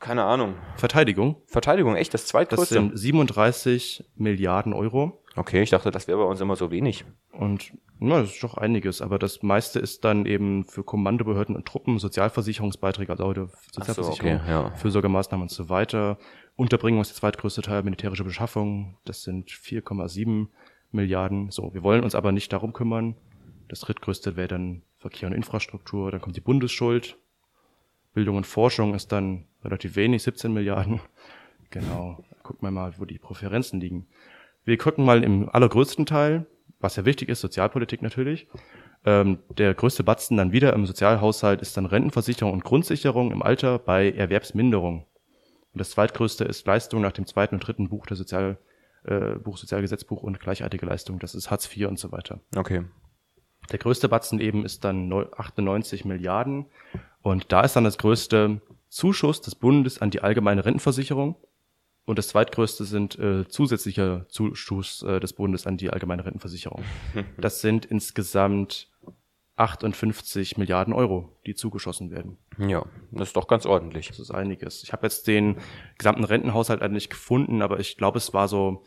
[0.00, 0.54] keine Ahnung.
[0.76, 1.36] Verteidigung.
[1.46, 2.74] Verteidigung, echt, das Das zweitgrößte?
[2.74, 5.22] sind 37 Milliarden Euro.
[5.36, 7.04] okay, ich dachte, das wäre bei uns immer so wenig.
[7.32, 11.66] Und na, das ist doch einiges, aber das meiste ist dann eben für Kommandobehörden und
[11.66, 14.70] Truppen, Sozialversicherungsbeiträge, also heute Sozialversicherung, okay, ja.
[14.76, 16.18] Fürsorgemaßnahmen und so weiter.
[16.56, 20.46] Unterbringung ist der zweitgrößte Teil, militärische Beschaffung, das sind 4,7
[20.90, 21.50] Milliarden.
[21.50, 23.14] So, wir wollen uns aber nicht darum kümmern.
[23.68, 27.18] Das drittgrößte wäre dann Verkehr und Infrastruktur, dann kommt die Bundesschuld.
[28.14, 31.00] Bildung und Forschung ist dann relativ wenig, 17 Milliarden.
[31.70, 32.24] Genau.
[32.42, 34.06] gucken wir mal, wo die Präferenzen liegen.
[34.64, 36.46] Wir gucken mal im allergrößten Teil,
[36.80, 38.48] was ja wichtig ist, Sozialpolitik natürlich.
[39.04, 43.78] Ähm, der größte Batzen dann wieder im Sozialhaushalt ist dann Rentenversicherung und Grundsicherung im Alter
[43.78, 45.06] bei Erwerbsminderung.
[45.72, 48.58] Und das zweitgrößte ist Leistung nach dem zweiten und dritten Buch der Sozial,
[49.04, 51.18] äh, Buch Sozialgesetzbuch und gleichartige Leistung.
[51.18, 52.40] Das ist Hartz IV und so weiter.
[52.56, 52.84] Okay.
[53.70, 56.66] Der größte Batzen eben ist dann 98 Milliarden.
[57.22, 61.36] Und da ist dann das größte Zuschuss des Bundes an die allgemeine Rentenversicherung.
[62.06, 66.82] Und das zweitgrößte sind äh, zusätzlicher Zuschuss äh, des Bundes an die allgemeine Rentenversicherung.
[67.36, 68.88] Das sind insgesamt
[69.56, 72.38] 58 Milliarden Euro, die zugeschossen werden.
[72.56, 74.08] Ja, das ist doch ganz ordentlich.
[74.08, 74.82] Das ist einiges.
[74.84, 75.56] Ich habe jetzt den
[75.98, 78.84] gesamten Rentenhaushalt eigentlich gefunden, aber ich glaube, es war so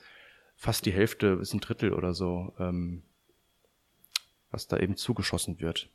[0.56, 3.04] fast die Hälfte bis ein Drittel oder so, ähm,
[4.52, 5.90] was da eben zugeschossen wird.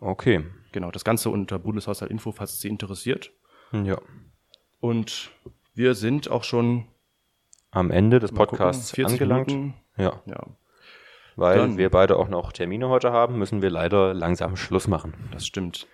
[0.00, 0.44] Okay.
[0.72, 3.32] Genau, das Ganze unter Bundeshaushalt Info, falls Sie interessiert.
[3.72, 3.98] Ja.
[4.80, 5.30] Und
[5.74, 6.86] wir sind auch schon
[7.70, 9.48] Am Ende des gucken, Podcasts 40 angelangt.
[9.48, 9.74] Minuten.
[9.96, 10.22] Ja.
[10.26, 10.46] Ja,
[11.36, 15.14] Weil Dann- wir beide auch noch Termine heute haben, müssen wir leider langsam Schluss machen.
[15.32, 15.86] das stimmt.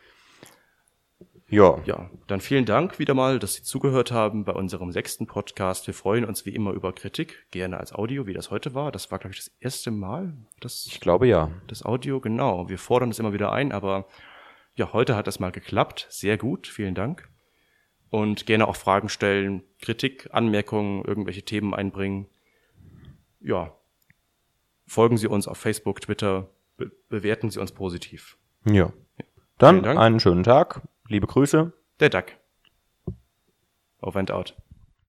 [1.55, 1.81] Ja.
[1.85, 5.87] Ja, dann vielen Dank wieder mal, dass Sie zugehört haben bei unserem sechsten Podcast.
[5.87, 8.91] Wir freuen uns wie immer über Kritik, gerne als Audio, wie das heute war.
[8.91, 11.53] Das war, glaube ich, das erste Mal, das, Ich glaube ja.
[11.69, 12.69] das Audio, genau.
[12.69, 14.07] Wir fordern es immer wieder ein, aber
[14.75, 16.09] ja, heute hat das mal geklappt.
[16.11, 17.29] Sehr gut, vielen Dank.
[18.11, 22.27] Und gerne auch Fragen stellen, Kritik, Anmerkungen, irgendwelche Themen einbringen.
[23.41, 23.77] Ja,
[24.87, 28.39] folgen Sie uns auf Facebook, Twitter, be bewerten Sie uns positiv.
[28.65, 28.93] Ja.
[29.59, 30.83] Dann einen schönen Tag.
[31.09, 31.73] Liebe Grüße.
[32.01, 32.33] Der Duck.
[34.01, 34.57] Over and out.